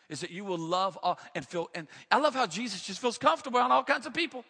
is 0.09 0.21
that 0.21 0.31
you 0.31 0.45
will 0.45 0.59
love 0.59 0.99
all 1.03 1.19
and 1.35 1.47
feel 1.47 1.71
and 1.75 1.87
I 2.11 2.19
love 2.19 2.35
how 2.35 2.47
Jesus 2.47 2.83
just 2.83 3.01
feels 3.01 3.19
comfortable 3.19 3.61
on 3.61 3.71
all 3.71 3.85
kinds 3.85 4.07
of 4.07 4.15
people. 4.15 4.45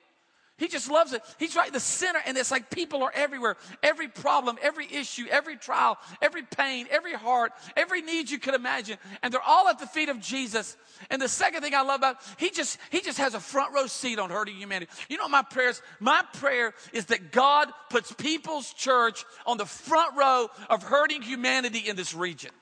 He 0.57 0.69
just 0.69 0.89
loves 0.89 1.13
it. 1.13 1.21
He's 1.41 1.57
right 1.57 1.67
in 1.67 1.73
the 1.73 1.81
center, 1.81 2.21
and 2.25 2.39
it's 2.39 2.53
like 2.53 2.71
people 2.71 3.03
are 3.03 3.11
everywhere. 3.13 3.57
Every 3.83 4.07
problem, 4.07 4.57
every 4.63 4.87
issue, 4.87 5.25
every 5.29 5.57
trial, 5.57 5.99
every 6.23 6.45
pain, 6.45 6.87
every 6.93 7.13
heart, 7.13 7.51
every 7.77 8.03
need 8.03 8.31
you 8.31 8.39
could 8.39 8.55
imagine. 8.55 8.99
And 9.25 9.35
they're 9.35 9.43
all 9.43 9.67
at 9.67 9.81
the 9.81 9.87
feet 9.89 10.11
of 10.11 10.21
Jesus. 10.21 10.77
And 11.11 11.21
the 11.21 11.29
second 11.29 11.63
thing 11.63 11.75
I 11.75 11.83
love 11.83 11.99
about 11.99 12.19
he 12.37 12.51
just 12.51 12.79
he 12.91 13.01
just 13.01 13.19
has 13.19 13.35
a 13.35 13.41
front 13.41 13.75
row 13.75 13.89
seat 13.89 14.21
on 14.21 14.31
hurting 14.31 14.55
humanity. 14.55 14.93
You 15.09 15.17
know 15.17 15.29
my 15.29 15.43
prayers? 15.43 15.83
My 15.99 16.23
prayer 16.35 16.73
is 16.93 17.07
that 17.07 17.33
God 17.33 17.69
puts 17.91 18.13
people's 18.13 18.73
church 18.75 19.25
on 19.47 19.57
the 19.57 19.67
front 19.67 20.17
row 20.17 20.49
of 20.71 20.85
hurting 20.85 21.23
humanity 21.23 21.81
in 21.81 21.97
this 21.97 22.15
region. 22.15 22.53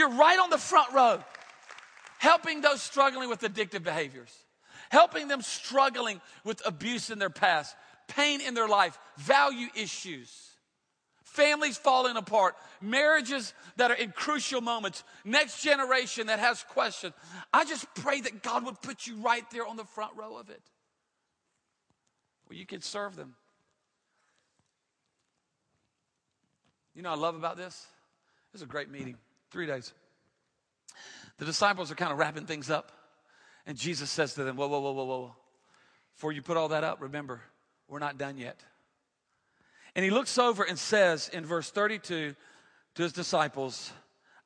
You're 0.00 0.08
right 0.08 0.38
on 0.38 0.48
the 0.48 0.56
front 0.56 0.94
row. 0.94 1.22
Helping 2.20 2.62
those 2.62 2.80
struggling 2.80 3.28
with 3.28 3.40
addictive 3.40 3.82
behaviors, 3.82 4.34
helping 4.88 5.28
them 5.28 5.42
struggling 5.42 6.22
with 6.42 6.62
abuse 6.64 7.10
in 7.10 7.18
their 7.18 7.28
past, 7.28 7.76
pain 8.08 8.40
in 8.40 8.54
their 8.54 8.66
life, 8.66 8.98
value 9.18 9.68
issues, 9.74 10.30
families 11.22 11.76
falling 11.76 12.16
apart, 12.16 12.56
marriages 12.80 13.52
that 13.76 13.90
are 13.90 13.94
in 13.94 14.10
crucial 14.12 14.62
moments, 14.62 15.04
next 15.22 15.62
generation 15.62 16.28
that 16.28 16.38
has 16.38 16.62
questions. 16.62 17.12
I 17.52 17.66
just 17.66 17.86
pray 17.94 18.22
that 18.22 18.42
God 18.42 18.64
would 18.64 18.80
put 18.80 19.06
you 19.06 19.16
right 19.16 19.44
there 19.50 19.66
on 19.66 19.76
the 19.76 19.84
front 19.84 20.12
row 20.16 20.38
of 20.38 20.48
it. 20.48 20.62
Where 22.46 22.58
you 22.58 22.64
can 22.64 22.80
serve 22.80 23.16
them. 23.16 23.34
You 26.94 27.02
know, 27.02 27.10
I 27.10 27.16
love 27.16 27.34
about 27.34 27.58
this. 27.58 27.86
It 28.48 28.54
was 28.54 28.62
a 28.62 28.66
great 28.66 28.90
meeting, 28.90 29.16
three 29.50 29.66
days. 29.66 29.92
The 31.38 31.44
disciples 31.44 31.90
are 31.90 31.94
kind 31.94 32.12
of 32.12 32.18
wrapping 32.18 32.46
things 32.46 32.70
up. 32.70 32.92
And 33.66 33.76
Jesus 33.76 34.10
says 34.10 34.34
to 34.34 34.44
them, 34.44 34.56
Whoa, 34.56 34.68
whoa, 34.68 34.80
whoa, 34.80 34.92
whoa, 34.92 35.04
whoa. 35.04 35.36
Before 36.14 36.32
you 36.32 36.42
put 36.42 36.56
all 36.56 36.68
that 36.68 36.84
up, 36.84 37.00
remember, 37.00 37.40
we're 37.88 37.98
not 37.98 38.18
done 38.18 38.36
yet. 38.36 38.62
And 39.94 40.04
he 40.04 40.10
looks 40.10 40.38
over 40.38 40.62
and 40.62 40.78
says 40.78 41.28
in 41.32 41.44
verse 41.44 41.70
32 41.70 42.34
to 42.94 43.02
his 43.02 43.12
disciples, 43.12 43.92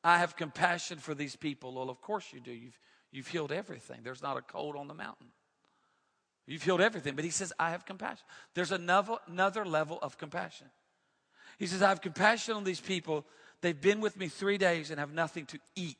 I 0.02 0.18
have 0.18 0.36
compassion 0.36 0.98
for 0.98 1.14
these 1.14 1.36
people. 1.36 1.74
Well, 1.74 1.90
of 1.90 2.00
course 2.00 2.26
you 2.32 2.40
do. 2.40 2.52
You've, 2.52 2.78
you've 3.10 3.28
healed 3.28 3.52
everything. 3.52 4.00
There's 4.02 4.22
not 4.22 4.36
a 4.36 4.42
cold 4.42 4.76
on 4.76 4.88
the 4.88 4.94
mountain. 4.94 5.28
You've 6.46 6.62
healed 6.62 6.80
everything. 6.80 7.14
But 7.14 7.24
he 7.24 7.30
says, 7.30 7.52
I 7.58 7.70
have 7.70 7.86
compassion. 7.86 8.24
There's 8.54 8.72
another, 8.72 9.16
another 9.26 9.64
level 9.64 9.98
of 10.02 10.18
compassion. 10.18 10.68
He 11.58 11.66
says, 11.66 11.82
I 11.82 11.88
have 11.88 12.00
compassion 12.00 12.54
on 12.54 12.64
these 12.64 12.80
people. 12.80 13.24
They've 13.64 13.80
been 13.80 14.02
with 14.02 14.18
me 14.18 14.28
three 14.28 14.58
days 14.58 14.90
and 14.90 15.00
have 15.00 15.14
nothing 15.14 15.46
to 15.46 15.58
eat. 15.74 15.96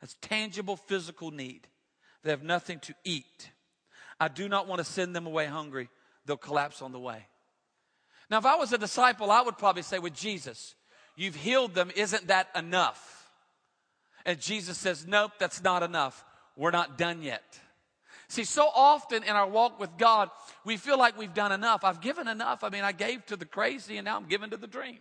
That's 0.00 0.16
tangible 0.20 0.76
physical 0.76 1.30
need. 1.30 1.68
They 2.24 2.30
have 2.30 2.42
nothing 2.42 2.80
to 2.80 2.94
eat. 3.04 3.52
I 4.18 4.26
do 4.26 4.48
not 4.48 4.66
want 4.66 4.80
to 4.80 4.84
send 4.84 5.14
them 5.14 5.24
away 5.28 5.46
hungry. 5.46 5.88
They'll 6.26 6.36
collapse 6.36 6.82
on 6.82 6.90
the 6.90 6.98
way. 6.98 7.24
Now, 8.28 8.38
if 8.38 8.46
I 8.46 8.56
was 8.56 8.72
a 8.72 8.78
disciple, 8.78 9.30
I 9.30 9.42
would 9.42 9.58
probably 9.58 9.82
say, 9.82 10.00
with 10.00 10.12
Jesus, 10.12 10.74
you've 11.14 11.36
healed 11.36 11.72
them. 11.72 11.92
Isn't 11.94 12.26
that 12.26 12.48
enough? 12.56 13.30
And 14.26 14.40
Jesus 14.40 14.76
says, 14.76 15.06
Nope, 15.06 15.30
that's 15.38 15.62
not 15.62 15.84
enough. 15.84 16.24
We're 16.56 16.72
not 16.72 16.98
done 16.98 17.22
yet. 17.22 17.60
See, 18.26 18.42
so 18.42 18.68
often 18.74 19.22
in 19.22 19.30
our 19.30 19.46
walk 19.46 19.78
with 19.78 19.96
God, 19.98 20.30
we 20.64 20.76
feel 20.76 20.98
like 20.98 21.16
we've 21.16 21.32
done 21.32 21.52
enough. 21.52 21.84
I've 21.84 22.00
given 22.00 22.26
enough. 22.26 22.64
I 22.64 22.70
mean, 22.70 22.82
I 22.82 22.90
gave 22.90 23.24
to 23.26 23.36
the 23.36 23.44
crazy 23.44 23.98
and 23.98 24.04
now 24.04 24.16
I'm 24.16 24.26
giving 24.26 24.50
to 24.50 24.56
the 24.56 24.66
dream. 24.66 24.98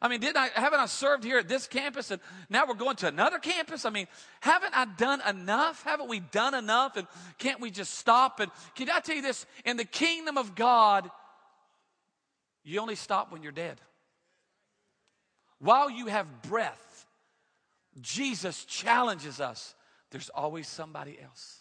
I 0.00 0.08
mean, 0.08 0.20
didn't 0.20 0.36
I, 0.36 0.48
haven't 0.54 0.80
I 0.80 0.86
served 0.86 1.24
here 1.24 1.38
at 1.38 1.48
this 1.48 1.66
campus 1.66 2.10
and 2.10 2.20
now 2.48 2.66
we're 2.66 2.74
going 2.74 2.96
to 2.96 3.08
another 3.08 3.38
campus? 3.38 3.84
I 3.84 3.90
mean, 3.90 4.06
haven't 4.40 4.76
I 4.76 4.84
done 4.84 5.20
enough? 5.28 5.82
Haven't 5.82 6.08
we 6.08 6.20
done 6.20 6.54
enough? 6.54 6.96
And 6.96 7.06
can't 7.38 7.60
we 7.60 7.70
just 7.70 7.94
stop? 7.94 8.40
And 8.40 8.50
can 8.74 8.88
I 8.90 9.00
tell 9.00 9.16
you 9.16 9.22
this? 9.22 9.46
In 9.64 9.76
the 9.76 9.84
kingdom 9.84 10.38
of 10.38 10.54
God, 10.54 11.10
you 12.62 12.80
only 12.80 12.94
stop 12.94 13.32
when 13.32 13.42
you're 13.42 13.52
dead. 13.52 13.80
While 15.58 15.90
you 15.90 16.06
have 16.06 16.42
breath, 16.42 17.06
Jesus 18.00 18.64
challenges 18.64 19.40
us. 19.40 19.74
There's 20.10 20.28
always 20.30 20.68
somebody 20.68 21.18
else. 21.20 21.58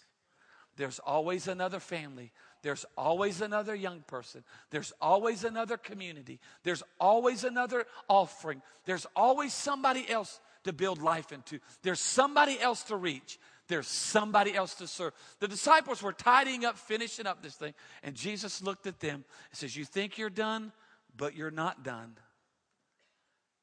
There's 0.76 1.00
always 1.00 1.48
another 1.48 1.80
family. 1.80 2.32
There's 2.68 2.86
always 2.98 3.40
another 3.40 3.74
young 3.74 4.02
person. 4.08 4.44
There's 4.72 4.92
always 5.00 5.46
another 5.46 5.78
community. 5.78 6.42
There's 6.64 6.84
always 7.00 7.46
another 7.46 7.86
offering. 8.10 8.62
There's 8.84 9.08
always 9.16 9.54
somebody 9.54 10.06
else 10.10 10.42
to 10.66 10.74
build 10.74 11.02
life 11.02 11.32
into. 11.32 11.60
There's 11.82 12.02
somebody 12.02 12.60
else 12.60 12.84
to 12.84 12.98
reach. 12.98 13.40
There's 13.70 13.88
somebody 13.88 14.54
else 14.54 14.76
to 14.76 14.88
serve. 14.88 15.14
The 15.40 15.48
disciples 15.48 16.04
were 16.04 16.12
tidying 16.12 16.66
up, 16.66 16.78
finishing 16.78 17.26
up 17.26 17.42
this 17.42 17.56
thing, 17.56 17.74
and 18.04 18.16
Jesus 18.16 18.62
looked 18.62 18.86
at 18.86 19.00
them 19.00 19.24
and 19.50 19.58
says, 19.58 19.78
You 19.78 19.86
think 19.86 20.18
you're 20.18 20.30
done, 20.30 20.74
but 21.16 21.38
you're 21.38 21.50
not 21.50 21.86
done. 21.86 22.18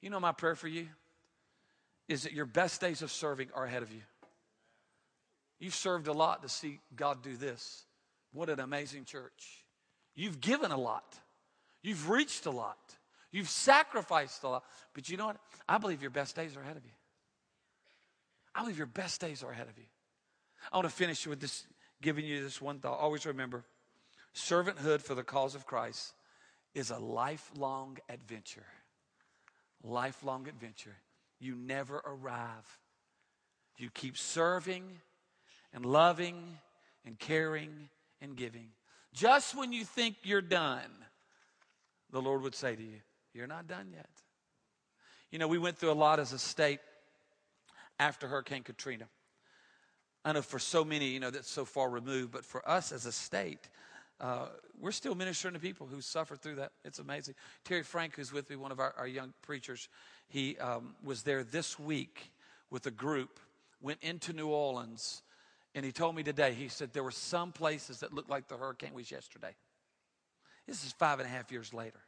You 0.01 0.09
know, 0.09 0.19
my 0.19 0.33
prayer 0.33 0.55
for 0.55 0.69
you 0.69 0.87
is 2.09 2.23
that 2.23 2.33
your 2.33 2.47
best 2.47 2.81
days 2.81 3.03
of 3.03 3.13
serving 3.13 3.49
are 3.53 3.67
ahead 3.67 3.83
of 3.83 3.93
you. 3.93 4.01
You've 5.59 5.75
served 5.75 6.09
a 6.09 6.15
lot 6.15 6.41
to 6.41 6.49
see 6.49 6.81
God 6.97 7.23
do 7.23 7.37
this. 7.37 7.84
What 8.35 8.51
an 8.51 8.59
amazing 8.59 9.05
church. 9.05 9.65
You've 10.15 10.41
given 10.41 10.73
a 10.73 10.77
lot, 10.77 11.15
you've 11.83 12.11
reached 12.11 12.47
a 12.47 12.51
lot, 12.51 12.79
you've 13.33 13.49
sacrificed 13.49 14.43
a 14.43 14.49
lot. 14.49 14.65
But 14.93 15.09
you 15.09 15.17
know 15.17 15.27
what? 15.27 15.37
I 15.69 15.79
believe 15.79 16.03
your 16.03 16.11
best 16.11 16.37
days 16.37 16.57
are 16.57 16.61
ahead 16.61 16.77
of 16.77 16.85
you. 16.85 16.91
I 18.55 18.61
believe 18.61 18.77
your 18.77 18.87
best 18.87 19.21
days 19.21 19.43
are 19.43 19.51
ahead 19.51 19.69
of 19.69 19.79
you. 19.79 19.85
I 20.73 20.77
want 20.77 20.89
to 20.89 20.95
finish 20.95 21.27
with 21.27 21.41
this, 21.41 21.65
giving 22.03 22.25
you 22.25 22.43
this 22.43 22.61
one 22.61 22.81
thought. 22.81 22.99
Always 22.99 23.25
remember 23.25 23.65
servanthood 24.35 25.01
for 25.01 25.15
the 25.15 25.23
cause 25.23 25.55
of 25.55 25.65
Christ 25.65 26.13
is 26.75 26.91
a 26.91 26.99
lifelong 26.99 27.99
adventure. 28.09 28.67
Lifelong 29.85 30.49
adventure. 30.49 30.97
You 31.39 31.55
never 31.55 32.03
arrive. 32.05 32.79
You 33.77 33.91
keep 33.91 34.17
serving 34.17 34.85
and 35.73 35.87
loving 35.87 36.59
and 37.05 37.19
caring 37.19 37.91
and 38.25 38.37
giving. 38.37 38.69
Just 39.13 39.57
when 39.57 39.73
you 39.73 39.85
think 39.85 40.17
you're 40.25 40.43
done, 40.43 40.91
the 42.11 42.21
Lord 42.21 42.43
would 42.43 42.55
say 42.55 42.75
to 42.75 42.83
you, 42.83 43.01
You're 43.33 43.47
not 43.47 43.69
done 43.69 43.89
yet. 43.93 44.09
You 45.31 45.39
know, 45.39 45.49
we 45.49 45.59
went 45.59 45.79
through 45.79 45.93
a 45.93 45.93
lot 45.93 46.19
as 46.19 46.33
a 46.33 46.39
state 46.39 46.81
after 47.99 48.27
Hurricane 48.27 48.63
Katrina. 48.63 49.07
I 50.25 50.33
know 50.33 50.43
for 50.43 50.59
so 50.59 50.85
many, 50.85 51.09
you 51.09 51.21
know, 51.21 51.31
that's 51.31 51.51
so 51.51 51.65
far 51.65 51.91
removed, 51.91 52.33
but 52.33 52.45
for 52.45 52.67
us 52.69 52.93
as 52.93 53.05
a 53.05 53.13
state, 53.13 53.69
uh, 54.21 54.47
we're 54.81 54.93
still 54.93 55.15
ministering 55.15 55.55
to 55.55 55.61
people 55.61 55.87
who 55.87 56.01
suffered 56.01 56.41
through 56.41 56.55
that. 56.57 56.73
It's 56.85 56.99
amazing. 56.99 57.35
Terry 57.65 57.83
Frank, 57.83 58.15
who's 58.17 58.33
with 58.33 58.49
me, 58.49 58.57
one 58.57 58.73
of 58.73 58.81
our, 58.81 58.95
our 58.97 59.07
young 59.07 59.35
preachers, 59.43 59.89
he 60.29 60.57
um, 60.59 60.95
was 61.05 61.23
there 61.23 61.45
this 61.45 61.79
week 61.79 62.33
with 62.71 62.87
a 62.87 62.91
group, 62.91 63.39
went 63.83 63.99
into 64.03 64.33
New 64.33 64.49
Orleans, 64.49 65.23
and 65.75 65.85
he 65.85 65.93
told 65.93 66.15
me 66.15 66.23
today, 66.23 66.53
he 66.53 66.69
said 66.69 66.93
there 66.93 67.03
were 67.03 67.11
some 67.11 67.53
places 67.53 68.01
that 68.01 68.15
looked 68.15 68.31
like 68.31 68.49
the 68.49 68.57
hurricane 68.57 68.95
was 68.95 69.11
yesterday. 69.11 69.55
This 70.67 70.85
is 70.85 70.93
five 70.93 71.19
and 71.19 71.29
a 71.29 71.31
half 71.31 71.51
years 71.51 71.75
later. 71.75 72.01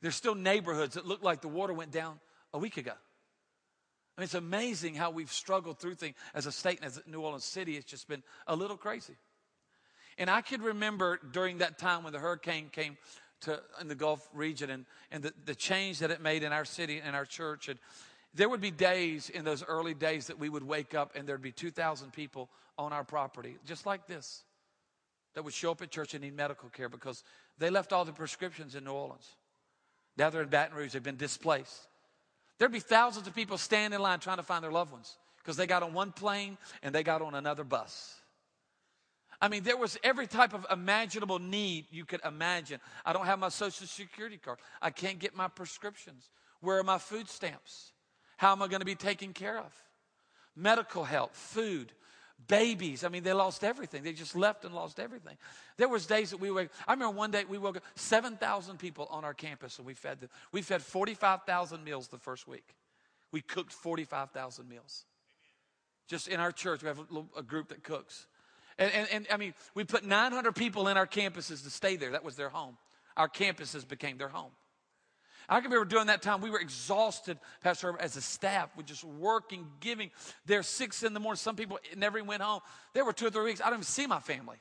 There's 0.00 0.16
still 0.16 0.34
neighborhoods 0.34 0.94
that 0.94 1.06
look 1.06 1.22
like 1.22 1.40
the 1.40 1.48
water 1.48 1.72
went 1.72 1.92
down 1.92 2.18
a 2.52 2.58
week 2.58 2.76
ago. 2.76 2.92
I 2.92 4.20
mean, 4.20 4.24
it's 4.24 4.34
amazing 4.34 4.94
how 4.94 5.10
we've 5.10 5.32
struggled 5.32 5.78
through 5.78 5.94
things 5.94 6.16
as 6.34 6.46
a 6.46 6.52
state 6.52 6.78
and 6.78 6.86
as 6.86 7.00
New 7.06 7.20
Orleans 7.20 7.44
City. 7.44 7.76
It's 7.76 7.86
just 7.86 8.08
been 8.08 8.22
a 8.46 8.54
little 8.54 8.76
crazy. 8.76 9.16
And 10.18 10.28
I 10.28 10.42
could 10.42 10.62
remember 10.62 11.18
during 11.32 11.58
that 11.58 11.78
time 11.78 12.02
when 12.02 12.12
the 12.12 12.18
hurricane 12.18 12.68
came 12.70 12.98
to 13.42 13.60
in 13.80 13.88
the 13.88 13.94
Gulf 13.94 14.28
region 14.34 14.70
and, 14.70 14.86
and 15.10 15.22
the, 15.22 15.32
the 15.46 15.54
change 15.54 16.00
that 16.00 16.10
it 16.10 16.20
made 16.20 16.42
in 16.42 16.52
our 16.52 16.64
city 16.64 17.00
and 17.02 17.16
our 17.16 17.24
church. 17.24 17.68
And 17.68 17.78
there 18.34 18.48
would 18.48 18.60
be 18.60 18.70
days 18.70 19.28
in 19.28 19.44
those 19.44 19.62
early 19.64 19.94
days 19.94 20.28
that 20.28 20.38
we 20.38 20.48
would 20.48 20.62
wake 20.62 20.94
up 20.94 21.12
and 21.14 21.28
there'd 21.28 21.42
be 21.42 21.52
2,000 21.52 22.12
people 22.12 22.48
on 22.78 22.92
our 22.92 23.04
property, 23.04 23.56
just 23.66 23.84
like 23.84 24.06
this, 24.06 24.44
that 25.34 25.44
would 25.44 25.52
show 25.52 25.72
up 25.72 25.82
at 25.82 25.90
church 25.90 26.14
and 26.14 26.22
need 26.22 26.36
medical 26.36 26.68
care 26.70 26.88
because 26.88 27.24
they 27.58 27.70
left 27.70 27.92
all 27.92 28.04
the 28.04 28.12
prescriptions 28.12 28.74
in 28.74 28.84
New 28.84 28.92
Orleans. 28.92 29.28
Now 30.16 30.30
they're 30.30 30.42
in 30.42 30.48
Baton 30.48 30.76
Rouge, 30.76 30.92
they've 30.92 31.02
been 31.02 31.16
displaced. 31.16 31.88
There'd 32.58 32.72
be 32.72 32.80
thousands 32.80 33.26
of 33.26 33.34
people 33.34 33.58
standing 33.58 33.96
in 33.96 34.02
line 34.02 34.20
trying 34.20 34.36
to 34.36 34.42
find 34.42 34.62
their 34.62 34.72
loved 34.72 34.92
ones 34.92 35.16
because 35.38 35.56
they 35.56 35.66
got 35.66 35.82
on 35.82 35.92
one 35.92 36.12
plane 36.12 36.56
and 36.82 36.94
they 36.94 37.02
got 37.02 37.22
on 37.22 37.34
another 37.34 37.64
bus. 37.64 38.14
I 39.40 39.48
mean, 39.48 39.64
there 39.64 39.76
was 39.76 39.98
every 40.04 40.28
type 40.28 40.54
of 40.54 40.64
imaginable 40.70 41.40
need 41.40 41.86
you 41.90 42.04
could 42.04 42.20
imagine. 42.24 42.78
I 43.04 43.12
don't 43.12 43.26
have 43.26 43.40
my 43.40 43.48
Social 43.48 43.88
Security 43.88 44.36
card. 44.36 44.58
I 44.80 44.90
can't 44.90 45.18
get 45.18 45.34
my 45.34 45.48
prescriptions. 45.48 46.30
Where 46.60 46.78
are 46.78 46.84
my 46.84 46.98
food 46.98 47.28
stamps? 47.28 47.91
How 48.42 48.50
am 48.50 48.60
I 48.60 48.66
going 48.66 48.80
to 48.80 48.84
be 48.84 48.96
taken 48.96 49.32
care 49.32 49.56
of? 49.56 49.72
Medical 50.56 51.04
help, 51.04 51.36
food, 51.36 51.92
babies. 52.48 53.04
I 53.04 53.08
mean, 53.08 53.22
they 53.22 53.32
lost 53.32 53.62
everything. 53.62 54.02
They 54.02 54.12
just 54.12 54.34
left 54.34 54.64
and 54.64 54.74
lost 54.74 54.98
everything. 54.98 55.36
There 55.76 55.86
was 55.86 56.06
days 56.06 56.30
that 56.30 56.38
we 56.40 56.50
were. 56.50 56.68
I 56.88 56.92
remember 56.92 57.16
one 57.16 57.30
day 57.30 57.44
we 57.48 57.56
woke 57.56 57.76
up 57.76 57.84
seven 57.94 58.36
thousand 58.36 58.80
people 58.80 59.06
on 59.12 59.24
our 59.24 59.32
campus, 59.32 59.78
and 59.78 59.86
we 59.86 59.94
fed 59.94 60.18
them. 60.18 60.28
We 60.50 60.60
fed 60.60 60.82
forty 60.82 61.14
five 61.14 61.44
thousand 61.44 61.84
meals 61.84 62.08
the 62.08 62.18
first 62.18 62.48
week. 62.48 62.74
We 63.30 63.42
cooked 63.42 63.72
forty 63.72 64.02
five 64.02 64.32
thousand 64.32 64.68
meals. 64.68 65.04
Just 66.08 66.26
in 66.26 66.40
our 66.40 66.50
church, 66.50 66.82
we 66.82 66.88
have 66.88 66.98
a, 66.98 67.38
a 67.38 67.42
group 67.44 67.68
that 67.68 67.84
cooks. 67.84 68.26
And, 68.76 68.90
and, 68.92 69.08
and, 69.12 69.26
I 69.30 69.36
mean, 69.36 69.54
we 69.76 69.84
put 69.84 70.02
900 70.04 70.56
people 70.56 70.88
in 70.88 70.96
our 70.96 71.06
campuses 71.06 71.62
to 71.62 71.70
stay 71.70 71.94
there. 71.94 72.10
That 72.10 72.24
was 72.24 72.34
their 72.34 72.48
home. 72.48 72.76
Our 73.16 73.28
campuses 73.28 73.86
became 73.86 74.18
their 74.18 74.28
home. 74.28 74.50
I 75.48 75.60
can 75.60 75.70
remember 75.70 75.88
during 75.88 76.06
that 76.06 76.22
time, 76.22 76.40
we 76.40 76.50
were 76.50 76.60
exhausted, 76.60 77.38
Pastor 77.62 77.88
Herbert, 77.88 78.02
as 78.02 78.16
a 78.16 78.20
staff. 78.20 78.70
We 78.76 78.84
just 78.84 79.04
working, 79.04 79.66
giving. 79.80 80.10
There 80.46 80.62
six 80.62 81.02
in 81.02 81.14
the 81.14 81.20
morning. 81.20 81.36
Some 81.36 81.56
people 81.56 81.78
never 81.96 82.18
even 82.18 82.28
went 82.28 82.42
home. 82.42 82.60
There 82.94 83.04
were 83.04 83.12
two 83.12 83.26
or 83.26 83.30
three 83.30 83.44
weeks. 83.44 83.60
I 83.60 83.64
don't 83.64 83.74
even 83.74 83.84
see 83.84 84.06
my 84.06 84.20
family. 84.20 84.56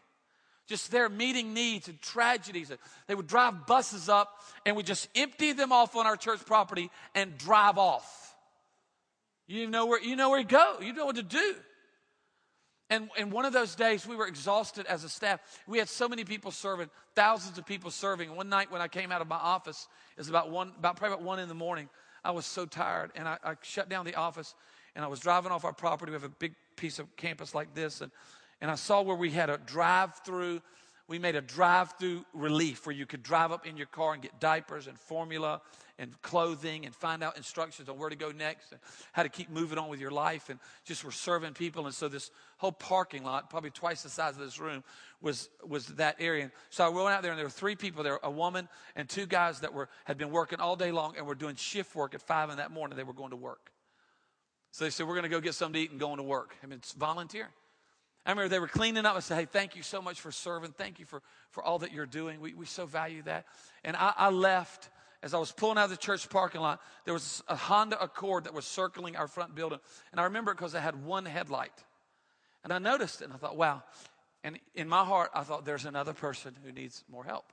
Just 0.67 0.91
there 0.91 1.09
meeting 1.09 1.53
needs 1.53 1.87
and 1.87 2.01
tragedies. 2.01 2.71
They 3.07 3.15
would 3.15 3.27
drive 3.27 3.67
buses 3.67 4.07
up 4.07 4.39
and 4.65 4.75
we 4.75 4.83
just 4.83 5.09
empty 5.15 5.51
them 5.53 5.71
off 5.71 5.95
on 5.95 6.05
our 6.05 6.15
church 6.15 6.45
property 6.45 6.89
and 7.13 7.37
drive 7.37 7.77
off. 7.77 8.35
You 9.47 9.67
know 9.67 9.87
where 9.87 10.01
you 10.01 10.15
know 10.15 10.29
where 10.29 10.41
to 10.41 10.47
go. 10.47 10.77
You 10.81 10.93
know 10.93 11.05
what 11.05 11.17
to 11.17 11.23
do. 11.23 11.55
And, 12.91 13.09
and 13.17 13.31
one 13.31 13.45
of 13.45 13.53
those 13.53 13.73
days, 13.73 14.05
we 14.05 14.17
were 14.17 14.27
exhausted 14.27 14.85
as 14.85 15.05
a 15.05 15.09
staff. 15.09 15.39
We 15.65 15.79
had 15.79 15.87
so 15.87 16.09
many 16.09 16.25
people 16.25 16.51
serving, 16.51 16.89
thousands 17.15 17.57
of 17.57 17.65
people 17.65 17.89
serving. 17.89 18.35
One 18.35 18.49
night 18.49 18.69
when 18.69 18.81
I 18.81 18.89
came 18.89 19.13
out 19.13 19.21
of 19.21 19.29
my 19.29 19.37
office, 19.37 19.87
it 20.15 20.19
was 20.19 20.27
about 20.27 20.51
one, 20.51 20.73
about 20.77 20.97
probably 20.97 21.15
about 21.15 21.25
one 21.25 21.39
in 21.39 21.47
the 21.47 21.55
morning. 21.55 21.87
I 22.23 22.31
was 22.31 22.45
so 22.45 22.65
tired, 22.65 23.11
and 23.15 23.29
I, 23.29 23.37
I 23.43 23.55
shut 23.61 23.87
down 23.87 24.05
the 24.05 24.15
office, 24.15 24.55
and 24.93 25.05
I 25.05 25.07
was 25.07 25.21
driving 25.21 25.53
off 25.53 25.63
our 25.63 25.71
property. 25.71 26.11
We 26.11 26.15
have 26.15 26.25
a 26.25 26.29
big 26.29 26.53
piece 26.75 26.99
of 26.99 27.15
campus 27.15 27.55
like 27.55 27.73
this, 27.73 28.01
and, 28.01 28.11
and 28.59 28.69
I 28.69 28.75
saw 28.75 29.01
where 29.01 29.15
we 29.15 29.31
had 29.31 29.49
a 29.49 29.57
drive-through 29.57 30.61
we 31.11 31.19
made 31.19 31.35
a 31.35 31.41
drive 31.41 31.91
through 31.99 32.23
relief 32.33 32.85
where 32.85 32.95
you 32.95 33.05
could 33.05 33.21
drive 33.21 33.51
up 33.51 33.67
in 33.67 33.75
your 33.75 33.85
car 33.87 34.13
and 34.13 34.21
get 34.21 34.39
diapers 34.39 34.87
and 34.87 34.97
formula 34.97 35.59
and 35.99 36.19
clothing 36.21 36.85
and 36.85 36.95
find 36.95 37.21
out 37.21 37.35
instructions 37.35 37.89
on 37.89 37.97
where 37.97 38.09
to 38.09 38.15
go 38.15 38.31
next 38.31 38.71
and 38.71 38.79
how 39.11 39.21
to 39.21 39.27
keep 39.27 39.49
moving 39.49 39.77
on 39.77 39.89
with 39.89 39.99
your 39.99 40.09
life. 40.09 40.49
And 40.49 40.57
just 40.85 41.03
were 41.03 41.11
serving 41.11 41.51
people. 41.53 41.85
And 41.85 41.93
so 41.93 42.07
this 42.07 42.31
whole 42.59 42.71
parking 42.71 43.25
lot, 43.25 43.49
probably 43.49 43.71
twice 43.71 44.03
the 44.03 44.09
size 44.09 44.35
of 44.35 44.39
this 44.39 44.57
room, 44.57 44.85
was, 45.19 45.49
was 45.67 45.87
that 45.87 46.15
area. 46.17 46.49
So 46.69 46.85
I 46.85 46.87
went 46.87 47.09
out 47.09 47.23
there 47.23 47.31
and 47.33 47.37
there 47.37 47.45
were 47.45 47.51
three 47.51 47.75
people 47.75 48.03
there, 48.03 48.17
a 48.23 48.31
woman 48.31 48.69
and 48.95 49.09
two 49.09 49.25
guys 49.25 49.59
that 49.59 49.73
were, 49.73 49.89
had 50.05 50.17
been 50.17 50.31
working 50.31 50.61
all 50.61 50.77
day 50.77 50.93
long 50.93 51.15
and 51.17 51.27
were 51.27 51.35
doing 51.35 51.57
shift 51.57 51.93
work 51.93 52.15
at 52.15 52.21
five 52.21 52.49
in 52.51 52.55
that 52.55 52.71
morning. 52.71 52.95
They 52.95 53.03
were 53.03 53.11
going 53.11 53.31
to 53.31 53.35
work. 53.35 53.73
So 54.71 54.85
they 54.85 54.89
said, 54.89 55.07
we're 55.07 55.15
going 55.15 55.23
to 55.23 55.29
go 55.29 55.41
get 55.41 55.55
something 55.55 55.73
to 55.73 55.79
eat 55.81 55.91
and 55.91 55.99
going 55.99 56.17
to 56.17 56.23
work. 56.23 56.55
I 56.63 56.67
mean, 56.67 56.77
it's 56.77 56.93
volunteering. 56.93 57.51
I 58.25 58.31
remember 58.31 58.49
they 58.49 58.59
were 58.59 58.67
cleaning 58.67 59.05
up 59.05 59.15
and 59.15 59.23
said, 59.23 59.37
Hey, 59.37 59.45
thank 59.45 59.75
you 59.75 59.83
so 59.83 60.01
much 60.01 60.21
for 60.21 60.31
serving. 60.31 60.73
Thank 60.77 60.99
you 60.99 61.05
for, 61.05 61.21
for 61.49 61.63
all 61.63 61.79
that 61.79 61.91
you're 61.91 62.05
doing. 62.05 62.39
We, 62.39 62.53
we 62.53 62.65
so 62.65 62.85
value 62.85 63.23
that. 63.23 63.45
And 63.83 63.95
I, 63.95 64.13
I 64.15 64.29
left 64.29 64.89
as 65.23 65.33
I 65.33 65.37
was 65.37 65.51
pulling 65.51 65.77
out 65.77 65.85
of 65.85 65.89
the 65.91 65.97
church 65.97 66.29
parking 66.29 66.61
lot. 66.61 66.81
There 67.05 67.13
was 67.13 67.43
a 67.47 67.55
Honda 67.55 68.01
Accord 68.01 68.45
that 68.45 68.53
was 68.53 68.65
circling 68.65 69.15
our 69.15 69.27
front 69.27 69.55
building. 69.55 69.79
And 70.11 70.19
I 70.19 70.25
remember 70.25 70.51
it 70.51 70.55
because 70.55 70.73
it 70.73 70.81
had 70.81 71.03
one 71.03 71.25
headlight. 71.25 71.73
And 72.63 72.71
I 72.71 72.79
noticed 72.79 73.21
it 73.21 73.25
and 73.25 73.33
I 73.33 73.37
thought, 73.37 73.57
wow. 73.57 73.83
And 74.43 74.59
in 74.75 74.87
my 74.87 75.03
heart, 75.03 75.29
I 75.33 75.41
thought 75.41 75.65
there's 75.65 75.85
another 75.85 76.13
person 76.13 76.55
who 76.63 76.71
needs 76.71 77.03
more 77.11 77.23
help. 77.23 77.51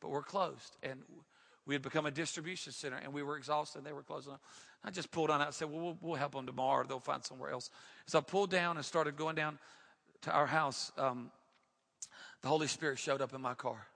But 0.00 0.10
we're 0.10 0.22
closed. 0.22 0.76
And 0.82 1.00
we 1.66 1.74
had 1.74 1.82
become 1.82 2.06
a 2.06 2.10
distribution 2.10 2.72
center 2.72 2.96
and 2.96 3.12
we 3.12 3.22
were 3.22 3.36
exhausted. 3.36 3.78
And 3.78 3.86
they 3.86 3.92
were 3.92 4.02
closing 4.02 4.32
up. 4.32 4.40
I 4.84 4.90
just 4.90 5.10
pulled 5.10 5.30
on 5.30 5.40
out 5.40 5.48
and 5.48 5.54
said, 5.54 5.70
well, 5.70 5.82
well, 5.82 5.98
we'll 6.00 6.14
help 6.14 6.32
them 6.32 6.46
tomorrow. 6.46 6.84
They'll 6.86 7.00
find 7.00 7.24
somewhere 7.24 7.50
else. 7.50 7.70
So 8.06 8.18
I 8.18 8.22
pulled 8.22 8.50
down 8.50 8.76
and 8.76 8.86
started 8.86 9.16
going 9.16 9.34
down 9.34 9.58
to 10.22 10.32
our 10.32 10.46
house, 10.46 10.92
um, 10.98 11.30
the 12.42 12.48
Holy 12.48 12.66
Spirit 12.66 12.98
showed 12.98 13.20
up 13.20 13.34
in 13.34 13.40
my 13.40 13.54
car. 13.54 13.86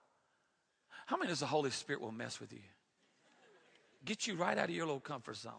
How 1.06 1.16
many 1.16 1.28
does 1.28 1.40
the 1.40 1.46
Holy 1.46 1.70
Spirit 1.70 2.00
will 2.00 2.12
mess 2.12 2.40
with 2.40 2.52
you? 2.52 2.60
Get 4.04 4.26
you 4.26 4.34
right 4.34 4.56
out 4.56 4.68
of 4.68 4.74
your 4.74 4.86
little 4.86 5.00
comfort 5.00 5.36
zone. 5.36 5.52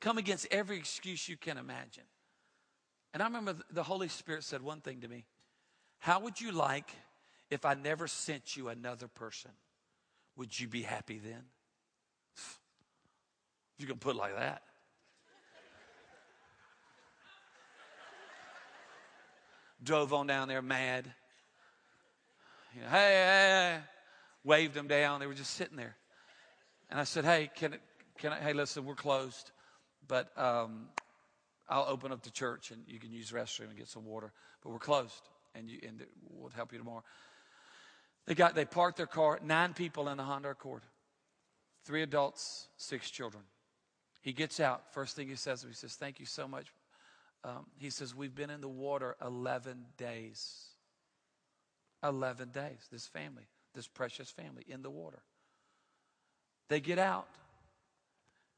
Come 0.00 0.18
against 0.18 0.46
every 0.50 0.76
excuse 0.76 1.28
you 1.28 1.36
can 1.36 1.58
imagine. 1.58 2.04
And 3.12 3.22
I 3.22 3.26
remember 3.26 3.56
the 3.70 3.82
Holy 3.82 4.08
Spirit 4.08 4.44
said 4.44 4.62
one 4.62 4.80
thing 4.80 5.00
to 5.00 5.08
me 5.08 5.24
How 5.98 6.20
would 6.20 6.40
you 6.40 6.52
like 6.52 6.90
if 7.50 7.64
I 7.64 7.74
never 7.74 8.06
sent 8.06 8.56
you 8.56 8.68
another 8.68 9.08
person? 9.08 9.50
Would 10.36 10.58
you 10.58 10.68
be 10.68 10.82
happy 10.82 11.18
then? 11.18 11.42
If 12.36 12.58
you 13.78 13.86
can 13.86 13.98
put 13.98 14.14
it 14.16 14.18
like 14.18 14.36
that. 14.36 14.62
Drove 19.82 20.12
on 20.12 20.26
down 20.26 20.48
there 20.48 20.62
mad. 20.62 21.12
You 22.74 22.82
know, 22.82 22.88
hey, 22.88 22.96
hey, 22.96 23.76
hey, 23.76 23.78
waved 24.44 24.74
them 24.74 24.86
down. 24.86 25.20
They 25.20 25.26
were 25.26 25.34
just 25.34 25.54
sitting 25.54 25.76
there. 25.76 25.96
And 26.90 27.00
I 27.00 27.04
said, 27.04 27.24
hey, 27.24 27.50
can, 27.54 27.76
can 28.18 28.32
I, 28.32 28.40
hey, 28.40 28.52
listen, 28.52 28.84
we're 28.84 28.94
closed, 28.94 29.50
but 30.06 30.36
um, 30.36 30.88
I'll 31.68 31.86
open 31.88 32.12
up 32.12 32.22
the 32.22 32.30
church 32.30 32.70
and 32.70 32.82
you 32.86 32.98
can 32.98 33.12
use 33.12 33.30
the 33.30 33.38
restroom 33.38 33.68
and 33.68 33.76
get 33.76 33.88
some 33.88 34.04
water. 34.04 34.32
But 34.62 34.70
we're 34.70 34.78
closed 34.78 35.22
and, 35.54 35.68
you, 35.68 35.78
and 35.86 36.04
we'll 36.30 36.50
help 36.50 36.72
you 36.72 36.78
tomorrow. 36.78 37.04
They 38.26 38.34
got, 38.34 38.54
they 38.54 38.64
parked 38.64 38.96
their 38.96 39.06
car, 39.06 39.40
nine 39.42 39.72
people 39.72 40.08
in 40.08 40.16
the 40.16 40.22
Honda 40.22 40.50
Accord, 40.50 40.82
three 41.84 42.02
adults, 42.02 42.68
six 42.76 43.10
children. 43.10 43.42
He 44.20 44.32
gets 44.32 44.60
out. 44.60 44.92
First 44.92 45.16
thing 45.16 45.28
he 45.28 45.36
says, 45.36 45.64
he 45.66 45.74
says, 45.74 45.94
thank 45.94 46.20
you 46.20 46.26
so 46.26 46.46
much 46.46 46.66
um, 47.44 47.66
he 47.78 47.90
says, 47.90 48.14
We've 48.14 48.34
been 48.34 48.50
in 48.50 48.60
the 48.60 48.68
water 48.68 49.16
11 49.24 49.84
days. 49.96 50.66
11 52.02 52.50
days, 52.50 52.88
this 52.90 53.06
family, 53.06 53.46
this 53.74 53.86
precious 53.86 54.30
family 54.30 54.64
in 54.66 54.82
the 54.82 54.90
water. 54.90 55.22
They 56.68 56.80
get 56.80 56.98
out, 56.98 57.28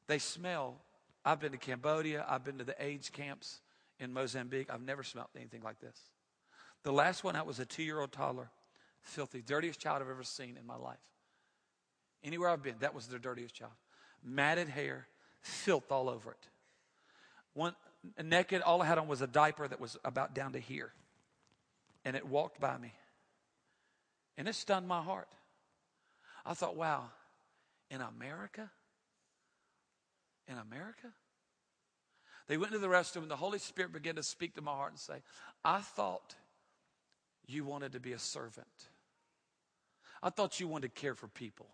they 0.06 0.18
smell. 0.18 0.76
I've 1.24 1.40
been 1.40 1.52
to 1.52 1.58
Cambodia, 1.58 2.24
I've 2.28 2.44
been 2.44 2.58
to 2.58 2.64
the 2.64 2.80
AIDS 2.82 3.08
camps 3.08 3.60
in 4.00 4.12
Mozambique. 4.12 4.68
I've 4.70 4.82
never 4.82 5.02
smelled 5.02 5.28
anything 5.36 5.62
like 5.62 5.80
this. 5.80 5.96
The 6.82 6.92
last 6.92 7.22
one 7.22 7.36
out 7.36 7.46
was 7.46 7.60
a 7.60 7.64
two 7.64 7.82
year 7.82 8.00
old 8.00 8.12
toddler, 8.12 8.50
filthy, 9.02 9.40
dirtiest 9.40 9.80
child 9.80 10.02
I've 10.02 10.10
ever 10.10 10.24
seen 10.24 10.56
in 10.58 10.66
my 10.66 10.76
life. 10.76 10.98
Anywhere 12.24 12.48
I've 12.48 12.62
been, 12.62 12.76
that 12.80 12.94
was 12.94 13.06
their 13.06 13.18
dirtiest 13.18 13.54
child. 13.54 13.72
Matted 14.24 14.68
hair, 14.68 15.06
filth 15.40 15.90
all 15.90 16.08
over 16.08 16.32
it. 16.32 16.48
One, 17.54 17.74
naked. 18.22 18.62
All 18.62 18.82
I 18.82 18.86
had 18.86 18.98
on 18.98 19.08
was 19.08 19.22
a 19.22 19.26
diaper 19.26 19.66
that 19.66 19.80
was 19.80 19.96
about 20.04 20.34
down 20.34 20.52
to 20.52 20.58
here. 20.58 20.92
And 22.04 22.16
it 22.16 22.26
walked 22.26 22.60
by 22.60 22.76
me. 22.78 22.92
And 24.36 24.48
it 24.48 24.54
stunned 24.54 24.88
my 24.88 25.02
heart. 25.02 25.28
I 26.44 26.54
thought, 26.54 26.76
wow, 26.76 27.04
in 27.90 28.00
America? 28.00 28.70
In 30.48 30.56
America? 30.58 31.08
They 32.48 32.56
went 32.56 32.72
to 32.72 32.78
the 32.78 32.88
restroom, 32.88 33.22
and 33.22 33.30
the 33.30 33.36
Holy 33.36 33.58
Spirit 33.58 33.92
began 33.92 34.16
to 34.16 34.22
speak 34.22 34.56
to 34.56 34.62
my 34.62 34.72
heart 34.72 34.90
and 34.90 34.98
say, 34.98 35.22
I 35.64 35.80
thought 35.80 36.34
you 37.46 37.64
wanted 37.64 37.92
to 37.92 38.00
be 38.00 38.12
a 38.12 38.18
servant. 38.18 38.66
I 40.22 40.30
thought 40.30 40.58
you 40.58 40.68
wanted 40.68 40.94
to 40.94 41.00
care 41.00 41.14
for 41.14 41.28
people. 41.28 41.66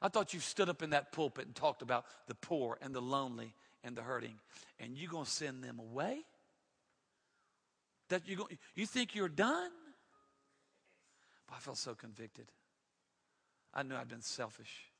I 0.00 0.08
thought 0.08 0.32
you 0.32 0.40
stood 0.40 0.68
up 0.68 0.82
in 0.82 0.90
that 0.90 1.12
pulpit 1.12 1.46
and 1.46 1.54
talked 1.54 1.82
about 1.82 2.04
the 2.26 2.34
poor 2.34 2.78
and 2.80 2.94
the 2.94 3.02
lonely 3.02 3.54
and 3.84 3.96
the 3.96 4.02
hurting, 4.02 4.38
and 4.80 4.96
you're 4.96 5.10
going 5.10 5.24
to 5.24 5.30
send 5.30 5.62
them 5.62 5.78
away? 5.78 6.18
That 8.08 8.22
you 8.26 8.36
go, 8.36 8.48
you 8.74 8.86
think 8.86 9.14
you're 9.14 9.28
done? 9.28 9.70
But 11.46 11.56
I 11.56 11.58
felt 11.60 11.78
so 11.78 11.94
convicted. 11.94 12.46
I 13.74 13.82
knew 13.82 13.94
I'd 13.94 14.08
been 14.08 14.22
selfish. 14.22 14.90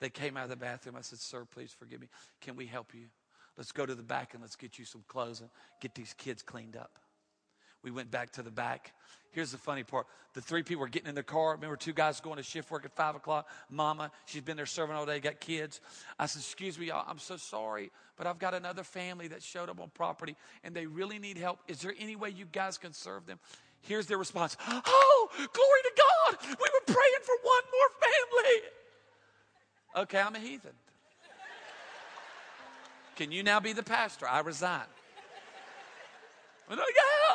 They 0.00 0.10
came 0.10 0.36
out 0.36 0.44
of 0.44 0.50
the 0.50 0.56
bathroom. 0.56 0.96
I 0.96 1.00
said, 1.00 1.18
Sir, 1.18 1.44
please 1.44 1.72
forgive 1.72 2.00
me. 2.00 2.08
Can 2.40 2.56
we 2.56 2.66
help 2.66 2.94
you? 2.94 3.06
Let's 3.56 3.72
go 3.72 3.86
to 3.86 3.94
the 3.94 4.02
back 4.02 4.34
and 4.34 4.42
let's 4.42 4.56
get 4.56 4.78
you 4.78 4.84
some 4.84 5.02
clothes 5.08 5.40
and 5.40 5.48
get 5.80 5.94
these 5.94 6.14
kids 6.18 6.42
cleaned 6.42 6.76
up. 6.76 6.98
We 7.82 7.90
went 7.90 8.10
back 8.10 8.32
to 8.32 8.42
the 8.42 8.50
back. 8.50 8.92
Here's 9.36 9.52
the 9.52 9.58
funny 9.58 9.82
part. 9.82 10.06
The 10.32 10.40
three 10.40 10.62
people 10.62 10.80
were 10.80 10.88
getting 10.88 11.10
in 11.10 11.14
the 11.14 11.22
car. 11.22 11.52
Remember, 11.52 11.76
two 11.76 11.92
guys 11.92 12.20
going 12.20 12.38
to 12.38 12.42
shift 12.42 12.70
work 12.70 12.86
at 12.86 12.96
five 12.96 13.16
o'clock. 13.16 13.46
Mama, 13.68 14.10
she's 14.24 14.40
been 14.40 14.56
there 14.56 14.64
serving 14.64 14.96
all 14.96 15.04
day, 15.04 15.20
got 15.20 15.40
kids. 15.40 15.82
I 16.18 16.24
said, 16.24 16.40
Excuse 16.40 16.78
me, 16.78 16.90
I'm 16.90 17.18
so 17.18 17.36
sorry, 17.36 17.92
but 18.16 18.26
I've 18.26 18.38
got 18.38 18.54
another 18.54 18.82
family 18.82 19.28
that 19.28 19.42
showed 19.42 19.68
up 19.68 19.78
on 19.78 19.90
property 19.90 20.36
and 20.64 20.74
they 20.74 20.86
really 20.86 21.18
need 21.18 21.36
help. 21.36 21.58
Is 21.68 21.82
there 21.82 21.92
any 21.98 22.16
way 22.16 22.30
you 22.30 22.46
guys 22.50 22.78
can 22.78 22.94
serve 22.94 23.26
them? 23.26 23.38
Here's 23.82 24.06
their 24.06 24.16
response 24.16 24.56
Oh, 24.66 25.28
glory 25.36 25.82
to 25.82 25.92
God. 25.98 26.38
We 26.42 26.54
were 26.54 26.86
praying 26.86 27.22
for 27.22 27.34
one 27.42 27.62
more 27.74 27.90
family. 28.40 30.04
Okay, 30.04 30.18
I'm 30.18 30.34
a 30.34 30.38
heathen. 30.38 30.72
Can 33.16 33.30
you 33.30 33.42
now 33.42 33.60
be 33.60 33.74
the 33.74 33.82
pastor? 33.82 34.26
I 34.26 34.40
resign. 34.40 34.86
Like, 36.70 36.78
oh. 36.80 37.26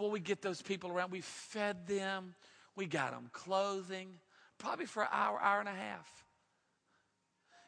Boy, 0.00 0.08
we 0.08 0.20
get 0.20 0.40
those 0.40 0.62
people 0.62 0.90
around. 0.90 1.12
We 1.12 1.20
fed 1.20 1.86
them. 1.86 2.34
We 2.74 2.86
got 2.86 3.10
them 3.10 3.28
clothing, 3.34 4.08
probably 4.56 4.86
for 4.86 5.02
an 5.02 5.10
hour, 5.12 5.38
hour 5.38 5.60
and 5.60 5.68
a 5.68 5.72
half. 5.72 6.08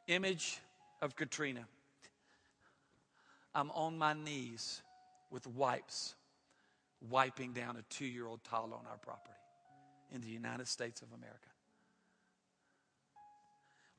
Image 0.06 0.58
of 1.02 1.14
Katrina. 1.14 1.66
I'm 3.54 3.70
on 3.72 3.98
my 3.98 4.14
knees 4.14 4.80
with 5.30 5.46
wipes, 5.46 6.14
wiping 7.10 7.52
down 7.52 7.76
a 7.76 7.82
two 7.90 8.06
year 8.06 8.26
old 8.26 8.42
toddler 8.44 8.76
on 8.76 8.86
our 8.90 8.96
property 8.96 9.36
in 10.10 10.22
the 10.22 10.28
United 10.28 10.68
States 10.68 11.02
of 11.02 11.08
America. 11.08 11.50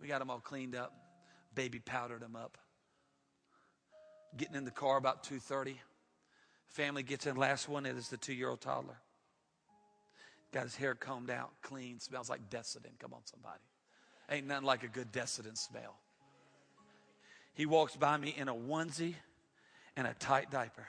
We 0.02 0.08
got 0.08 0.18
them 0.18 0.32
all 0.32 0.40
cleaned 0.40 0.76
up, 0.76 0.92
baby 1.54 1.78
powdered 1.78 2.22
them 2.22 2.36
up. 2.36 2.58
Getting 4.36 4.56
in 4.56 4.66
the 4.66 4.72
car 4.72 4.98
about 4.98 5.24
2:30. 5.24 5.76
Family 6.74 7.04
gets 7.04 7.28
in. 7.28 7.36
Last 7.36 7.70
one 7.70 7.86
is 7.86 8.10
the 8.10 8.18
two-year-old 8.18 8.60
toddler. 8.60 8.98
Got 10.52 10.64
his 10.64 10.76
hair 10.76 10.96
combed 10.96 11.30
out, 11.30 11.52
clean, 11.62 12.00
smells 12.00 12.32
like 12.32 12.50
Desitin. 12.50 12.98
Come 13.00 13.14
on, 13.14 13.22
somebody. 13.26 13.62
Ain't 14.30 14.48
nothing 14.48 14.66
like 14.66 14.84
a 14.84 14.88
good 14.88 15.12
Desitin 15.12 15.56
smell. 15.56 15.96
He 17.54 17.68
walks 17.68 17.96
by 17.96 18.18
me 18.18 18.34
in 18.36 18.48
a 18.48 18.54
onesie 18.54 19.14
and 19.96 20.08
a 20.08 20.16
tight 20.16 20.50
diaper. 20.50 20.88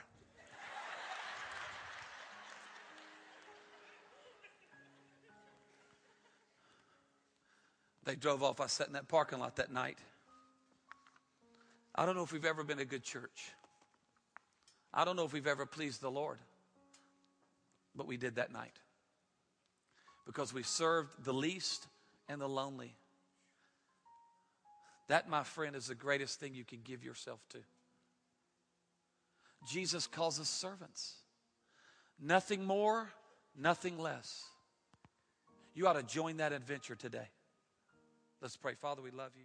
They 8.04 8.16
drove 8.16 8.42
off. 8.42 8.60
I 8.60 8.66
sat 8.68 8.86
in 8.86 8.94
that 8.94 9.08
parking 9.08 9.38
lot 9.38 9.56
that 9.56 9.70
night. 9.70 9.98
I 11.94 12.06
don't 12.06 12.16
know 12.16 12.22
if 12.22 12.32
we've 12.32 12.44
ever 12.44 12.64
been 12.64 12.78
a 12.78 12.84
good 12.86 13.02
church. 13.02 13.52
I 14.94 15.04
don't 15.04 15.16
know 15.16 15.24
if 15.24 15.32
we've 15.32 15.46
ever 15.46 15.66
pleased 15.66 16.00
the 16.00 16.10
Lord. 16.10 16.38
But 17.96 18.06
we 18.06 18.16
did 18.16 18.36
that 18.36 18.52
night. 18.52 18.78
Because 20.24 20.54
we 20.54 20.62
served 20.62 21.24
the 21.24 21.34
least 21.34 21.86
and 22.28 22.40
the 22.40 22.48
lonely. 22.48 22.94
That, 25.08 25.28
my 25.28 25.42
friend, 25.42 25.76
is 25.76 25.88
the 25.88 25.94
greatest 25.94 26.40
thing 26.40 26.54
you 26.54 26.64
can 26.64 26.78
give 26.82 27.04
yourself 27.04 27.40
to. 27.50 27.58
Jesus 29.68 30.06
calls 30.06 30.40
us 30.40 30.48
servants. 30.48 31.14
Nothing 32.20 32.64
more, 32.64 33.10
nothing 33.58 33.98
less. 33.98 34.44
You 35.74 35.88
ought 35.88 35.94
to 35.94 36.02
join 36.02 36.38
that 36.38 36.52
adventure 36.52 36.94
today. 36.94 37.28
Let's 38.40 38.56
pray. 38.56 38.74
Father, 38.74 39.02
we 39.02 39.10
love 39.10 39.32
you. 39.36 39.44